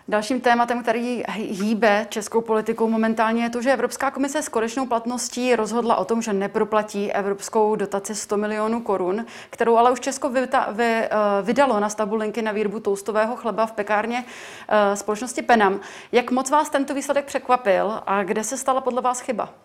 [0.08, 5.56] Dalším tématem, který hýbe českou politikou momentálně, je to, že Evropská komise s konečnou platností
[5.56, 10.48] rozhodla o tom, že neproplatí evropskou dotaci 100 milionů korun, kterou ale už Česko vy,
[10.72, 11.10] vy,
[11.42, 14.26] vydalo na stavbu linky na výrobu toustového chleba v pekárně
[14.68, 15.80] eh, společnosti Penam.
[16.12, 19.65] Jak moc vás tento výsledek překvapil a kde se stala podle vás chyba?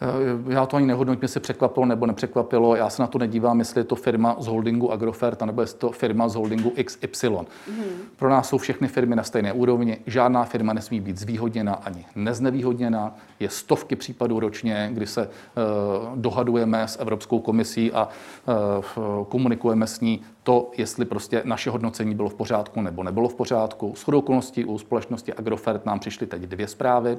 [0.00, 2.76] Eh, já to ani nehodnotím, jestli překvapilo nebo nepřekvapilo.
[2.76, 5.90] Já se na to nedívám, jestli je to firma z holdingu Agrofert, nebo je to
[5.90, 7.28] firma z holdingu XY.
[7.28, 7.44] Mm-hmm.
[8.16, 9.98] Pro nás jsou všechny firmy na stejné úrovni.
[10.06, 13.16] Žádná firma nesmí být zvýhodněna ani neznevýhodněna.
[13.40, 18.08] Je stovky případů ročně, kdy se uh, dohadujeme s Evropskou komisí a
[18.88, 23.34] uh, komunikujeme s ní to, jestli prostě naše hodnocení bylo v pořádku nebo nebylo v
[23.34, 23.92] pořádku.
[23.96, 27.18] S okolností u společnosti Agrofert nám přišly teď dvě zprávy.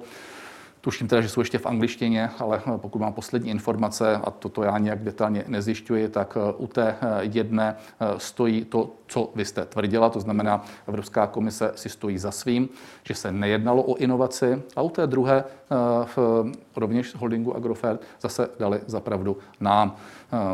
[0.82, 4.64] Tuším teda, že jsou ještě v angličtině, ale eh, pokud mám poslední informace, a toto
[4.64, 7.76] já nějak detailně nezjišťuji, tak eh, u té eh, jedné
[8.18, 12.70] stojí to, co vy jste tvrdila, to znamená, Evropská komise si stojí za svým,
[13.04, 15.44] že se nejednalo o inovaci, a u té druhé
[16.06, 19.96] v rovněž holdingu Agrofert zase dali zapravdu nám.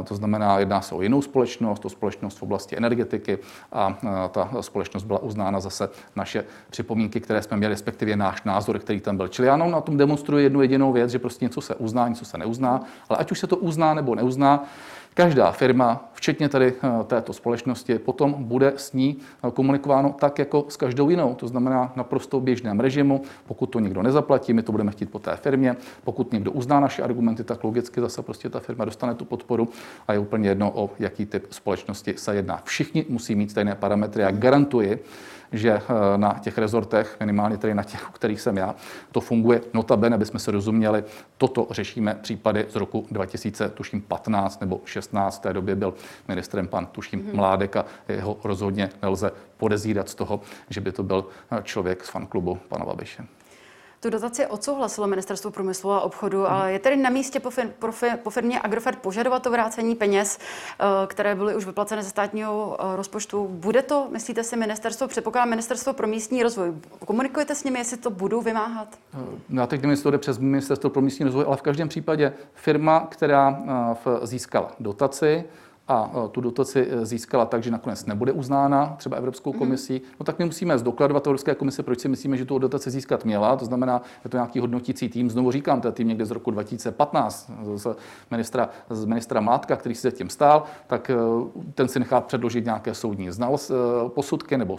[0.03, 3.37] To znamená, jedná se o jinou společnost, o společnost v oblasti energetiky
[3.71, 3.97] a
[4.31, 9.17] ta společnost byla uznána zase naše připomínky, které jsme měli, respektive náš názor, který tam
[9.17, 9.27] byl.
[9.27, 12.37] Čili já na tom demonstruji jednu jedinou věc, že prostě něco se uzná, něco se
[12.37, 14.63] neuzná, ale ať už se to uzná nebo neuzná,
[15.17, 20.65] Každá firma, včetně tady eh, této společnosti, potom bude s ní eh, komunikováno tak, jako
[20.69, 21.35] s každou jinou.
[21.35, 23.21] To znamená naprosto běžném režimu.
[23.47, 25.75] Pokud to někdo nezaplatí, my to budeme chtít po té firmě.
[26.03, 29.69] Pokud někdo uzná naše argumenty, tak logicky zase prostě ta firma dostane tu podporu
[30.07, 32.61] a je úplně jedno, o jaký typ společnosti se jedná.
[32.63, 34.21] Všichni musí mít stejné parametry.
[34.21, 35.03] Já garantuji,
[35.57, 38.75] že eh, na těch rezortech, minimálně tedy na těch, u kterých jsem já,
[39.11, 39.61] to funguje.
[39.73, 41.03] Notabene, aby jsme se rozuměli,
[41.37, 45.37] toto řešíme případy z roku 2015 nebo 16.
[45.37, 45.93] V té době byl
[46.27, 47.35] ministrem pan, tuším, mm-hmm.
[47.35, 52.09] Mládek a jeho rozhodně nelze podezírat z toho, že by to byl eh, člověk z
[52.09, 53.25] fanklubu pana Babiše.
[54.05, 56.53] Tu dotaci odsouhlasilo Ministerstvo průmyslu a obchodu, hmm.
[56.53, 59.95] ale je tedy na místě po, fir, po, fir, po firmě Agrofert požadovat to vrácení
[59.95, 63.47] peněz, eh, které byly už vyplaceny ze státního eh, rozpočtu.
[63.47, 66.73] Bude to, myslíte si, ministerstvo, předpokládá ministerstvo pro místní rozvoj.
[67.05, 68.87] Komunikujete s nimi, jestli to budou vymáhat?
[69.49, 71.89] No, já teď nevím, jestli to jde přes ministerstvo pro místní rozvoj, ale v každém
[71.89, 73.59] případě firma, která
[74.23, 75.43] získala dotaci,
[75.87, 79.59] a e, tu dotaci e, získala tak, že nakonec nebude uznána třeba Evropskou mhm.
[79.59, 83.25] komisí, no tak my musíme zdokladovat Evropské komise, proč si myslíme, že tu dotaci získat
[83.25, 83.55] měla.
[83.55, 85.29] To znamená, je to nějaký hodnotící tým.
[85.29, 87.95] Znovu říkám, to je tým někde z roku 2015 z
[88.31, 91.15] ministra, z ministra Mátka, který si za tím stál, tak e,
[91.73, 93.57] ten si nechá předložit nějaké soudní znal,
[94.07, 94.77] posudky nebo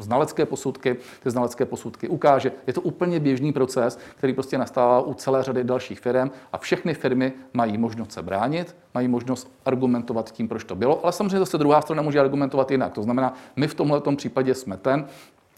[0.00, 0.96] znalecké posudky.
[1.22, 2.52] Ty znalecké posudky ukáže.
[2.66, 6.94] Je to úplně běžný proces, který prostě nastává u celé řady dalších firm a všechny
[6.94, 11.58] firmy mají možnost se bránit, mají možnost argumentovat tím, proč to bylo, ale samozřejmě zase
[11.58, 12.92] druhá strana může argumentovat jinak.
[12.92, 15.06] To znamená, my v tomhle případě jsme ten,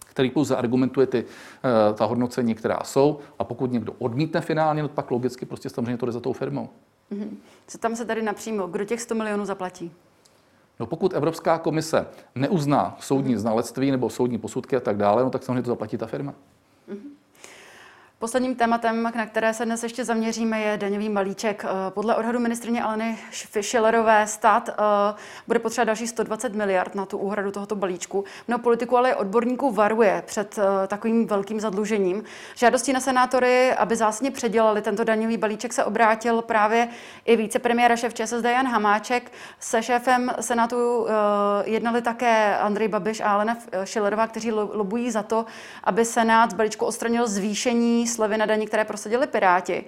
[0.07, 4.89] který pouze argumentuje ty, eh, ta hodnocení, která jsou, a pokud někdo odmítne finálně, no
[4.89, 6.68] pak logicky prostě samozřejmě to jde za tou firmou.
[7.12, 7.28] Mm-hmm.
[7.66, 9.93] Co tam se tady napřímo, kdo těch 100 milionů zaplatí?
[10.80, 13.39] No pokud Evropská komise neuzná soudní mm-hmm.
[13.39, 16.34] znalectví nebo soudní posudky a tak dále, no tak samozřejmě to zaplatí ta firma.
[16.91, 17.17] Mm-hmm.
[18.20, 21.64] Posledním tématem, na které se dnes ještě zaměříme, je daňový malíček.
[21.64, 24.72] Eh, podle odhadu ministrině Aleny Fischelerové stát eh,
[25.46, 28.24] bude potřebovat další 120 miliard na tu úhradu tohoto balíčku.
[28.48, 32.24] No politiku, ale odborníků varuje před eh, takovým velkým zadlužením.
[32.54, 36.88] Žádostí na senátory, aby zásadně předělali tento daňový balíček, se obrátil právě
[37.24, 39.32] i vicepremiéra šéf ČSSD Jan Hamáček.
[39.60, 41.06] Se šéfem senátu
[41.64, 45.46] jednali také Andrej Babiš a Alena Schillerová, kteří lobují za to,
[45.84, 49.84] aby senát z balíčku odstranil zvýšení slevy na daní, které prosadili Piráti.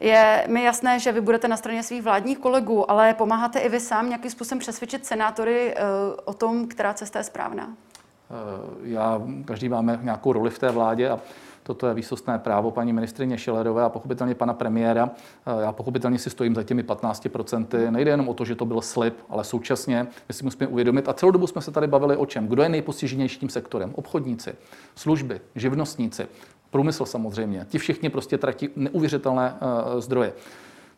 [0.00, 3.80] Je mi jasné, že vy budete na straně svých vládních kolegů, ale pomáháte i vy
[3.80, 5.82] sám nějakým způsobem přesvědčit senátory eh,
[6.24, 7.64] o tom, která cesta je správná?
[7.66, 8.34] Eh,
[8.82, 11.20] já, každý máme nějakou roli v té vládě a
[11.62, 15.10] Toto je výsostné právo paní ministrině Šilerové a pochopitelně pana premiéra.
[15.46, 17.90] Eh, já pochopitelně si stojím za těmi 15%.
[17.90, 21.12] Nejde jenom o to, že to byl slib, ale současně my si musíme uvědomit, a
[21.12, 22.48] celou dobu jsme se tady bavili o čem?
[22.48, 23.92] Kdo je nejpostiženější tím sektorem?
[23.94, 24.54] Obchodníci,
[24.94, 26.26] služby, živnostníci,
[26.72, 27.66] průmysl samozřejmě.
[27.68, 30.32] Ti všichni prostě tratí neuvěřitelné uh, zdroje.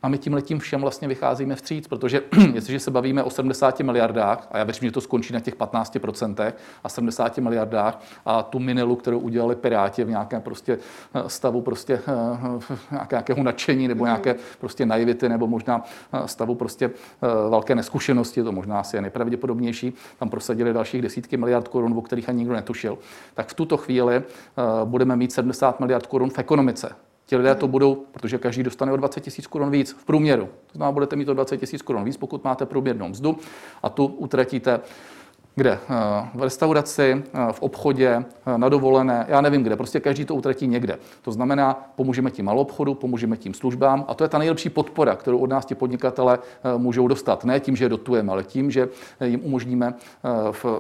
[0.05, 2.23] A my tím letím všem vlastně vycházíme vstříc, protože
[2.55, 6.53] jestliže se bavíme o 70 miliardách, a já věřím, že to skončí na těch 15%
[6.85, 10.79] a 70 miliardách a tu minelu, kterou udělali Piráti v nějakém prostě
[11.15, 12.01] eh, stavu prostě
[12.93, 15.85] eh, nějakého nadšení nebo nějaké prostě naivity nebo možná
[16.27, 16.91] stavu prostě
[17.49, 22.29] velké neskušenosti, to možná asi je nejpravděpodobnější, tam prosadili dalších desítky miliard korun, o kterých
[22.29, 22.99] ani nikdo netušil,
[23.35, 24.23] tak v tuto chvíli
[24.85, 26.95] budeme mít 70 miliard korun v ekonomice.
[27.35, 30.47] Ti lidé to budou, protože každý dostane o 20 tisíc korun víc v průměru.
[30.47, 33.39] To znamená, budete mít o 20 tisíc korun víc, pokud máte průměrnou mzdu
[33.83, 34.81] a tu utratíte
[35.55, 35.71] kde?
[35.73, 40.35] Eh, v restauraci, eh, v obchodě, eh, na dovolené, já nevím kde, prostě každý to
[40.35, 40.99] utratí někde.
[41.23, 45.17] To znamená, pomůžeme tím malou obchodu, pomůžeme tím službám a to je ta nejlepší podpora,
[45.17, 46.39] kterou od nás ti podnikatele
[46.77, 47.45] můžou dostat.
[47.45, 48.89] Ne tím, že je dotujeme, ale tím, že
[49.25, 49.95] jim umožníme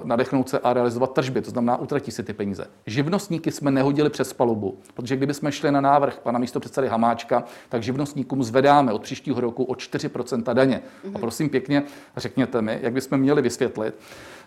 [0.05, 1.43] nadechnout se a realizovat tržby.
[1.43, 2.66] To znamená, utratí si ty peníze.
[2.87, 7.83] Živnostníky jsme nehodili přes palubu, protože kdyby jsme šli na návrh pana místopředsedy Hamáčka, tak
[7.83, 10.83] živnostníkům zvedáme od příštího roku o 4% daně.
[11.14, 11.83] A prosím pěkně,
[12.16, 13.95] řekněte mi, jak bychom měli vysvětlit,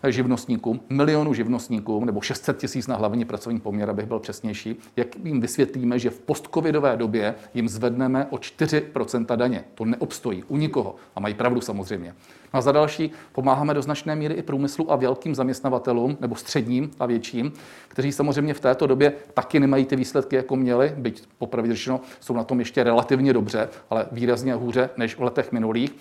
[0.07, 5.41] živnostníkům, milionu živnostníkům, nebo 600 tisíc na hlavní pracovní poměr, abych byl přesnější, jak jim
[5.41, 9.63] vysvětlíme, že v postcovidové době jim zvedneme o 4% daně.
[9.75, 10.95] To neobstojí u nikoho.
[11.15, 12.15] A mají pravdu samozřejmě.
[12.53, 17.05] A za další pomáháme do značné míry i průmyslu a velkým zaměstnavatelům, nebo středním a
[17.05, 17.53] větším,
[17.87, 22.33] kteří samozřejmě v této době taky nemají ty výsledky, jako měli, byť popravdě řečeno jsou
[22.33, 25.95] na tom ještě relativně dobře, ale výrazně hůře než v letech minulých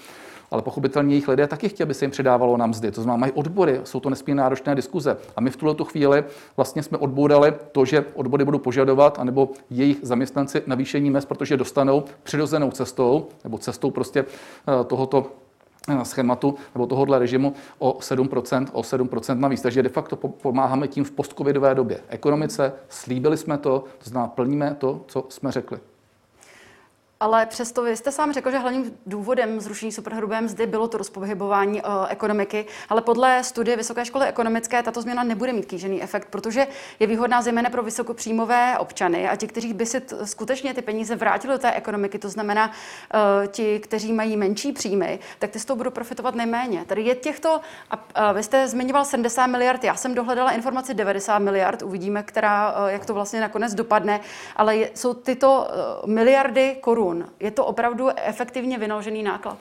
[0.51, 2.91] ale pochopitelně jejich lidé taky chtějí, aby se jim předávalo na mzdy.
[2.91, 5.17] To znamená, mají odbory, jsou to nesmírně náročné diskuze.
[5.37, 6.25] A my v tuto chvíli
[6.57, 12.05] vlastně jsme odbourali to, že odbory budou požadovat, anebo jejich zaměstnanci navýšení mest, protože dostanou
[12.23, 15.33] přirozenou cestou, nebo cestou prostě eh, tohoto
[15.89, 19.63] eh, schématu nebo tohohle režimu o 7%, o 7% navíc.
[19.63, 22.73] Takže de facto pomáháme tím v postcovidové době ekonomice.
[22.89, 25.79] Slíbili jsme to, to znamená plníme to, co jsme řekli.
[27.21, 31.83] Ale přesto vy jste sám řekl, že hlavním důvodem zrušení superhrubé mzdy bylo to rozpohybování
[31.83, 36.67] uh, ekonomiky, ale podle studie Vysoké školy ekonomické tato změna nebude mít kýžený efekt, protože
[37.01, 41.17] je výhodná zejména pro vysokopříjmové občany a ti, kteří by si t- skutečně ty peníze
[41.17, 45.65] vrátili do té ekonomiky, to znamená uh, ti, kteří mají menší příjmy, tak ty z
[45.65, 46.85] toho budou profitovat nejméně.
[46.85, 47.61] Tady je těchto,
[47.91, 52.73] a, uh, vy jste zmiňoval 70 miliard, já jsem dohledala informaci 90 miliard, uvidíme, která,
[52.73, 54.21] uh, jak to vlastně nakonec dopadne,
[54.57, 55.69] ale je, jsou tyto
[56.05, 57.25] uh, miliardy korun korun.
[57.41, 59.59] Je to opravdu efektivně vynaložený náklad?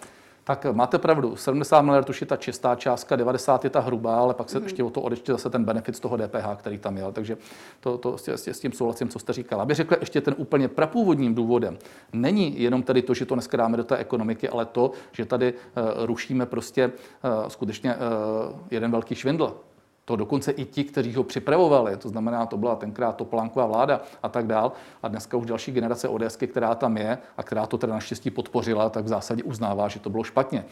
[0.48, 4.34] Tak máte pravdu, 70 miliard už je ta čistá částka, 90 je ta hrubá, ale
[4.34, 4.64] pak se mm.
[4.64, 7.04] ještě o to odečte zase ten benefit z toho DPH, který tam je.
[7.12, 7.38] Takže
[7.80, 9.64] to, to s, s tím souhlasím, co jste říkala.
[9.64, 11.78] Aby řekl ještě ten úplně prapůvodním důvodem,
[12.14, 15.54] není jenom tedy to, že to dneska dáme do té ekonomiky, ale to, že tady
[15.54, 19.58] uh, rušíme prostě uh, skutečně uh, jeden velký švindl.
[20.06, 24.30] To dokonce i ti, kteří ho připravovali, to znamená, to byla tenkrát Topolánková vláda a
[24.30, 24.72] tak dál.
[25.04, 28.90] A dneska už další generace ODSky, která tam je a která to teda naštěstí podpořila,
[28.90, 30.66] tak v zásadě uznává, že to bylo špatně.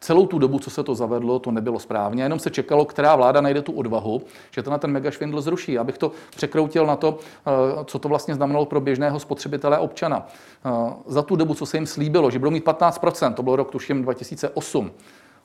[0.00, 3.40] Celou tu dobu, co se to zavedlo, to nebylo správně, jenom se čekalo, která vláda
[3.40, 5.78] najde tu odvahu, že to na ten megašvindl zruší.
[5.78, 7.50] Abych to překroutil na to, eh,
[7.84, 10.26] co to vlastně znamenalo pro běžného spotřebitele občana.
[10.26, 10.70] Eh,
[11.06, 14.02] za tu dobu, co se jim slíbilo, že budou mít 15%, to bylo rok tuším
[14.02, 14.90] 2008,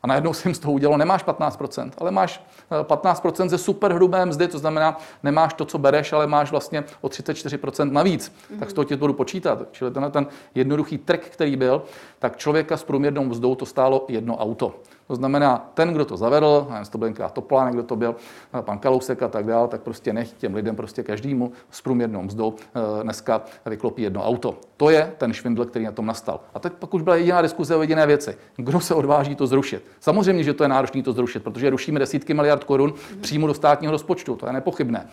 [0.06, 4.26] a najednou si jim z toho udělalo, nemáš 15%, ale máš 15% eh, ze superhrubé
[4.26, 8.30] mzdy, to znamená, nemáš to, co bereš, ale máš vlastně o 34% navíc.
[8.30, 8.60] Mm-hmm.
[8.60, 9.60] Tak z toho ti to budu počítat.
[9.72, 11.84] Čili tenhle ten jednoduchý trik, který byl,
[12.20, 14.76] tak člověka s průměrnou mzdou to stálo jedno auto.
[15.08, 18.16] To znamená, ten, kdo to zavedl, nevím, to byl tenkrát Topolánek, kdo to byl,
[18.60, 22.22] eh, pan Kalousek a tak dále, tak prostě nech těm lidem prostě každému s průměrnou
[22.22, 24.58] mzdou eh, dneska vyklopí jedno auto.
[24.78, 26.40] To je ten švindl, který na tom nastal.
[26.54, 28.38] A teď pak už byla jediná diskuze o jediné věci.
[28.56, 29.86] Kdo se odváží to zrušit?
[30.00, 33.92] Samozřejmě, že to je náročné to zrušit, protože rušíme desítky miliard korun přímo do státního
[33.92, 35.08] rozpočtu, to je nepochybné.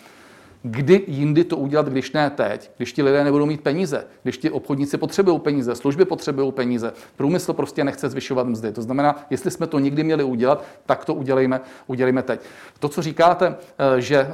[0.62, 4.50] Kdy jindy to udělat, když ne teď, když ti lidé nebudou mít peníze, když ti
[4.50, 8.72] obchodníci potřebují peníze, služby potřebují peníze, průmysl prostě nechce zvyšovat mzdy.
[8.72, 12.40] To znamená, jestli jsme to nikdy měli udělat, tak to udělejme, udělejme teď.
[12.78, 13.56] To, co říkáte,
[13.96, 14.28] eh, že eh,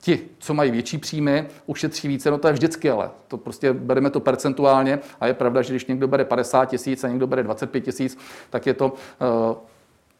[0.00, 4.10] ti, co mají větší příjmy, ušetří více, no to je vždycky, ale to prostě bereme
[4.10, 7.80] to percentuálně a je pravda, že když někdo bere 50 tisíc a někdo bere 25
[7.80, 8.18] tisíc,
[8.50, 9.56] tak je to uh,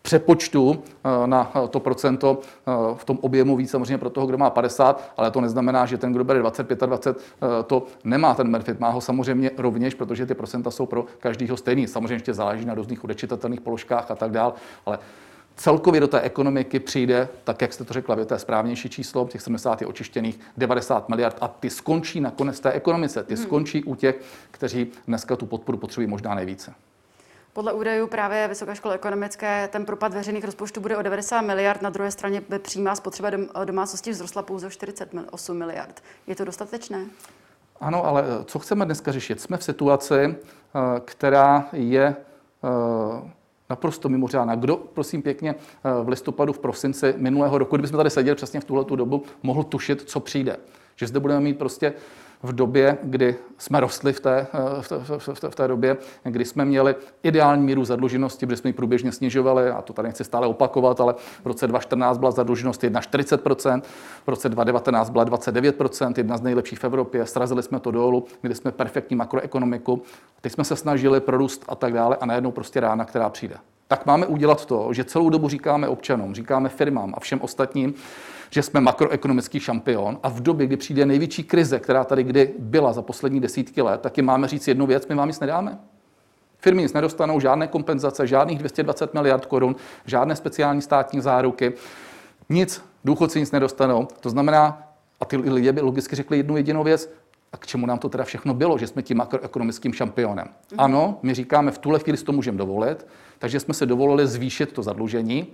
[0.02, 4.38] přepočtu eh, na eh, to procento eh, v tom objemu víc samozřejmě pro toho, kdo
[4.38, 7.24] má 50, ale to neznamená, že ten, kdo bere 20, 25,
[7.66, 8.80] to nemá ten benefit.
[8.80, 11.86] Má ho samozřejmě rovněž, protože ty procenta jsou pro každého stejný.
[11.86, 14.54] Samozřejmě ještě záleží na různých odečitatelných položkách a tak dál,
[14.86, 14.98] ale
[15.56, 19.42] celkově do té ekonomiky přijde, tak jak jste to řekla, to je správnější číslo, těch
[19.42, 23.22] 70 je očištěných 90 miliard a ty skončí nakonec té ekonomice.
[23.22, 23.44] Ty hmm.
[23.44, 24.20] skončí u těch,
[24.50, 26.74] kteří dneska tu podporu potřebují možná nejvíce.
[27.58, 31.90] Podle údajů právě Vysoké školy ekonomické ten propad veřejných rozpočtů bude o 90 miliard, na
[31.90, 33.30] druhé straně by přímá spotřeba
[33.64, 36.02] domácností vzrostla pouze o 48 miliard.
[36.26, 37.06] Je to dostatečné?
[37.80, 39.40] Ano, ale eh, co chceme dneska řešit?
[39.40, 40.34] Jsme v situaci, eh,
[41.04, 43.30] která je eh,
[43.70, 44.54] naprosto mimořádná.
[44.54, 45.54] Kdo, prosím pěkně,
[46.02, 50.02] v listopadu, v prosinci minulého roku, kdybychom tady seděli přesně v tuhle dobu, mohl tušit,
[50.02, 50.56] co přijde.
[50.96, 51.94] Že zde budeme mít prostě
[52.42, 54.46] v době, kdy jsme rostli v té,
[54.80, 58.70] v, té, v, té, v té době, kdy jsme měli ideální míru zadluženosti, kdy jsme
[58.70, 62.82] ji průběžně snižovali, a to tady nechci stále opakovat, ale v roce 2014 byla zadluženost
[62.82, 63.82] 41%,
[64.26, 68.54] v roce 2019 byla 29%, jedna z nejlepších v Evropě, srazili jsme to dolů, měli
[68.54, 70.02] jsme perfektní makroekonomiku,
[70.40, 73.56] teď jsme se snažili prorůst a tak dále a najednou prostě rána, která přijde.
[73.88, 77.94] Tak máme udělat to, že celou dobu říkáme občanům, říkáme firmám a všem ostatním,
[78.50, 82.92] že jsme makroekonomický šampion a v době, kdy přijde největší krize, která tady kdy byla
[82.92, 85.78] za poslední desítky let, tak jim máme říct jednu věc, my vám nic nedáme.
[86.58, 89.76] Firmy nic nedostanou, žádné kompenzace, žádných 220 miliard korun,
[90.06, 91.72] žádné speciální státní záruky,
[92.48, 94.08] nic, důchodci nic nedostanou.
[94.20, 94.82] To znamená,
[95.20, 97.10] a ty lidé by logicky řekli jednu jedinou věc,
[97.52, 100.46] a k čemu nám to teda všechno bylo, že jsme tím makroekonomickým šampionem.
[100.46, 100.74] Mm-hmm.
[100.78, 103.06] Ano, my říkáme, v tuhle chvíli si to můžeme dovolit,
[103.38, 105.46] takže jsme se dovolili zvýšit to zadlužení,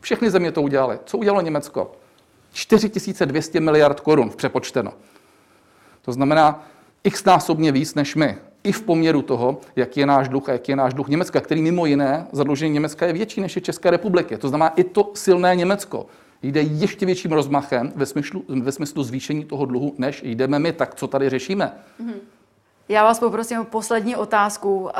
[0.00, 0.98] všechny země to udělaly.
[1.04, 1.92] Co udělalo Německo?
[2.52, 4.92] 4200 miliard korun v přepočteno.
[6.02, 6.66] To znamená
[7.04, 8.38] x násobně víc než my.
[8.64, 11.62] I v poměru toho, jaký je náš dluh a jaký je náš dluh Německa, který
[11.62, 14.36] mimo jiné zadlužení Německa je větší než je České republiky.
[14.36, 16.06] To znamená, i to silné Německo
[16.42, 20.72] jde ještě větším rozmachem ve smyslu, ve smyslu zvýšení toho dluhu, než jdeme my.
[20.72, 21.72] Tak co tady řešíme?
[22.00, 22.14] Mm-hmm.
[22.88, 24.90] Já vás poprosím o poslední otázku.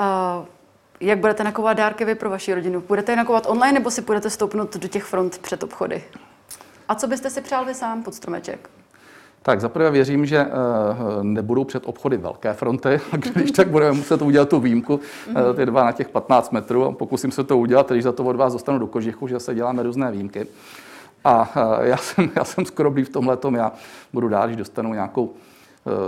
[1.00, 2.80] Jak budete nakovat dárky vy pro vaši rodinu?
[2.88, 6.04] Budete je nakovat online nebo si budete stoupnout do těch front před obchody?
[6.88, 8.70] A co byste si přál vy sám pod stromeček?
[9.42, 13.00] Tak zaprvé věřím, že uh, nebudou před obchody velké fronty,
[13.34, 16.92] když tak budeme muset udělat tu výjimku, uh, ty dva na těch 15 metrů.
[16.92, 19.82] Pokusím se to udělat, když za to od vás dostanu do kožichu, že se děláme
[19.82, 20.46] různé výjimky.
[21.24, 23.72] A uh, já jsem, já jsem skoro v tomhle, já
[24.12, 25.34] budu dál, když dostanu nějakou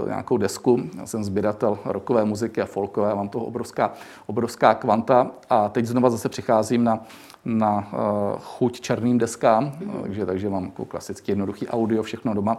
[0.07, 0.83] nějakou desku.
[0.99, 3.93] Já jsem sběratel rockové muziky a folkové, mám toho obrovská,
[4.27, 7.07] obrovská kvanta a teď znova zase přicházím na
[7.47, 10.03] na uh, chuť černým deskám, mm.
[10.03, 12.59] takže, takže mám jako klasický jednoduchý audio, všechno doma.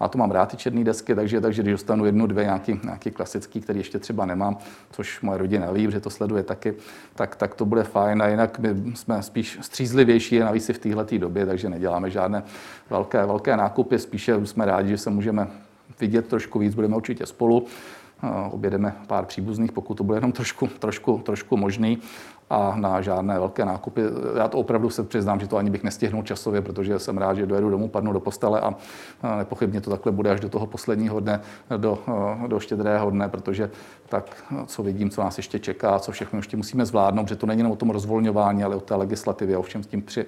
[0.00, 3.10] A to mám rád ty černé desky, takže, takže když dostanu jednu, dvě nějaký, nějaký
[3.10, 4.56] klasický, který ještě třeba nemám,
[4.90, 6.74] což moje rodina ví, že to sleduje taky,
[7.14, 8.22] tak, tak to bude fajn.
[8.22, 12.42] A jinak my jsme spíš střízlivější, navíc i v téhle době, takže neděláme žádné
[12.90, 15.48] velké, velké nákupy, spíše jsme rádi, že se můžeme
[16.00, 17.66] vidět trošku víc, budeme určitě spolu.
[18.50, 21.98] Objedeme pár příbuzných, pokud to bude jenom trošku, trošku, trošku možný
[22.50, 24.02] a na žádné velké nákupy.
[24.36, 27.46] Já to opravdu se přiznám, že to ani bych nestihnul časově, protože jsem rád, že
[27.46, 28.74] dojedu domů, padnu do postele a
[29.38, 31.40] nepochybně to takhle bude až do toho posledního dne,
[31.76, 31.98] do,
[32.46, 33.70] do štědrého dne, protože
[34.08, 37.60] tak, co vidím, co nás ještě čeká, co všechno ještě musíme zvládnout, že to není
[37.60, 40.26] jenom o tom rozvolňování, ale o té legislativě, o všem s tím při,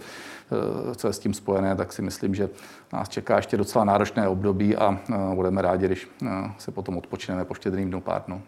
[0.96, 2.48] co je s tím spojené, tak si myslím, že
[2.92, 4.98] nás čeká ještě docela náročné období a
[5.34, 6.10] budeme rádi, když
[6.58, 8.42] se potom odpočineme po štědrým dnu pár dnů.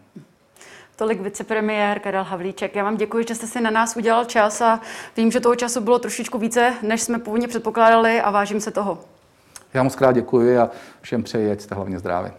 [1.01, 2.75] Tolik vicepremiér Karel Havlíček.
[2.75, 4.79] Já vám děkuji, že jste si na nás udělal čas a
[5.17, 8.97] vím, že toho času bylo trošičku více, než jsme původně předpokládali a vážím se toho.
[9.73, 10.69] Já moc krát děkuji a
[11.01, 12.31] všem přeji, ať jste hlavně zdraví.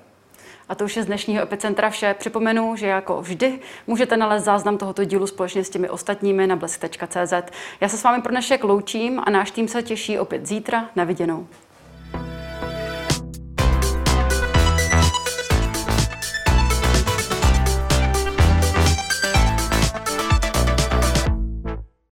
[0.68, 2.14] A to už je z dnešního Epicentra vše.
[2.18, 7.32] Připomenu, že jako vždy můžete nalézt záznam tohoto dílu společně s těmi ostatními na blesk.cz.
[7.80, 10.88] Já se s vámi pro dnešek loučím a náš tým se těší opět zítra.
[10.96, 11.46] Na viděnou.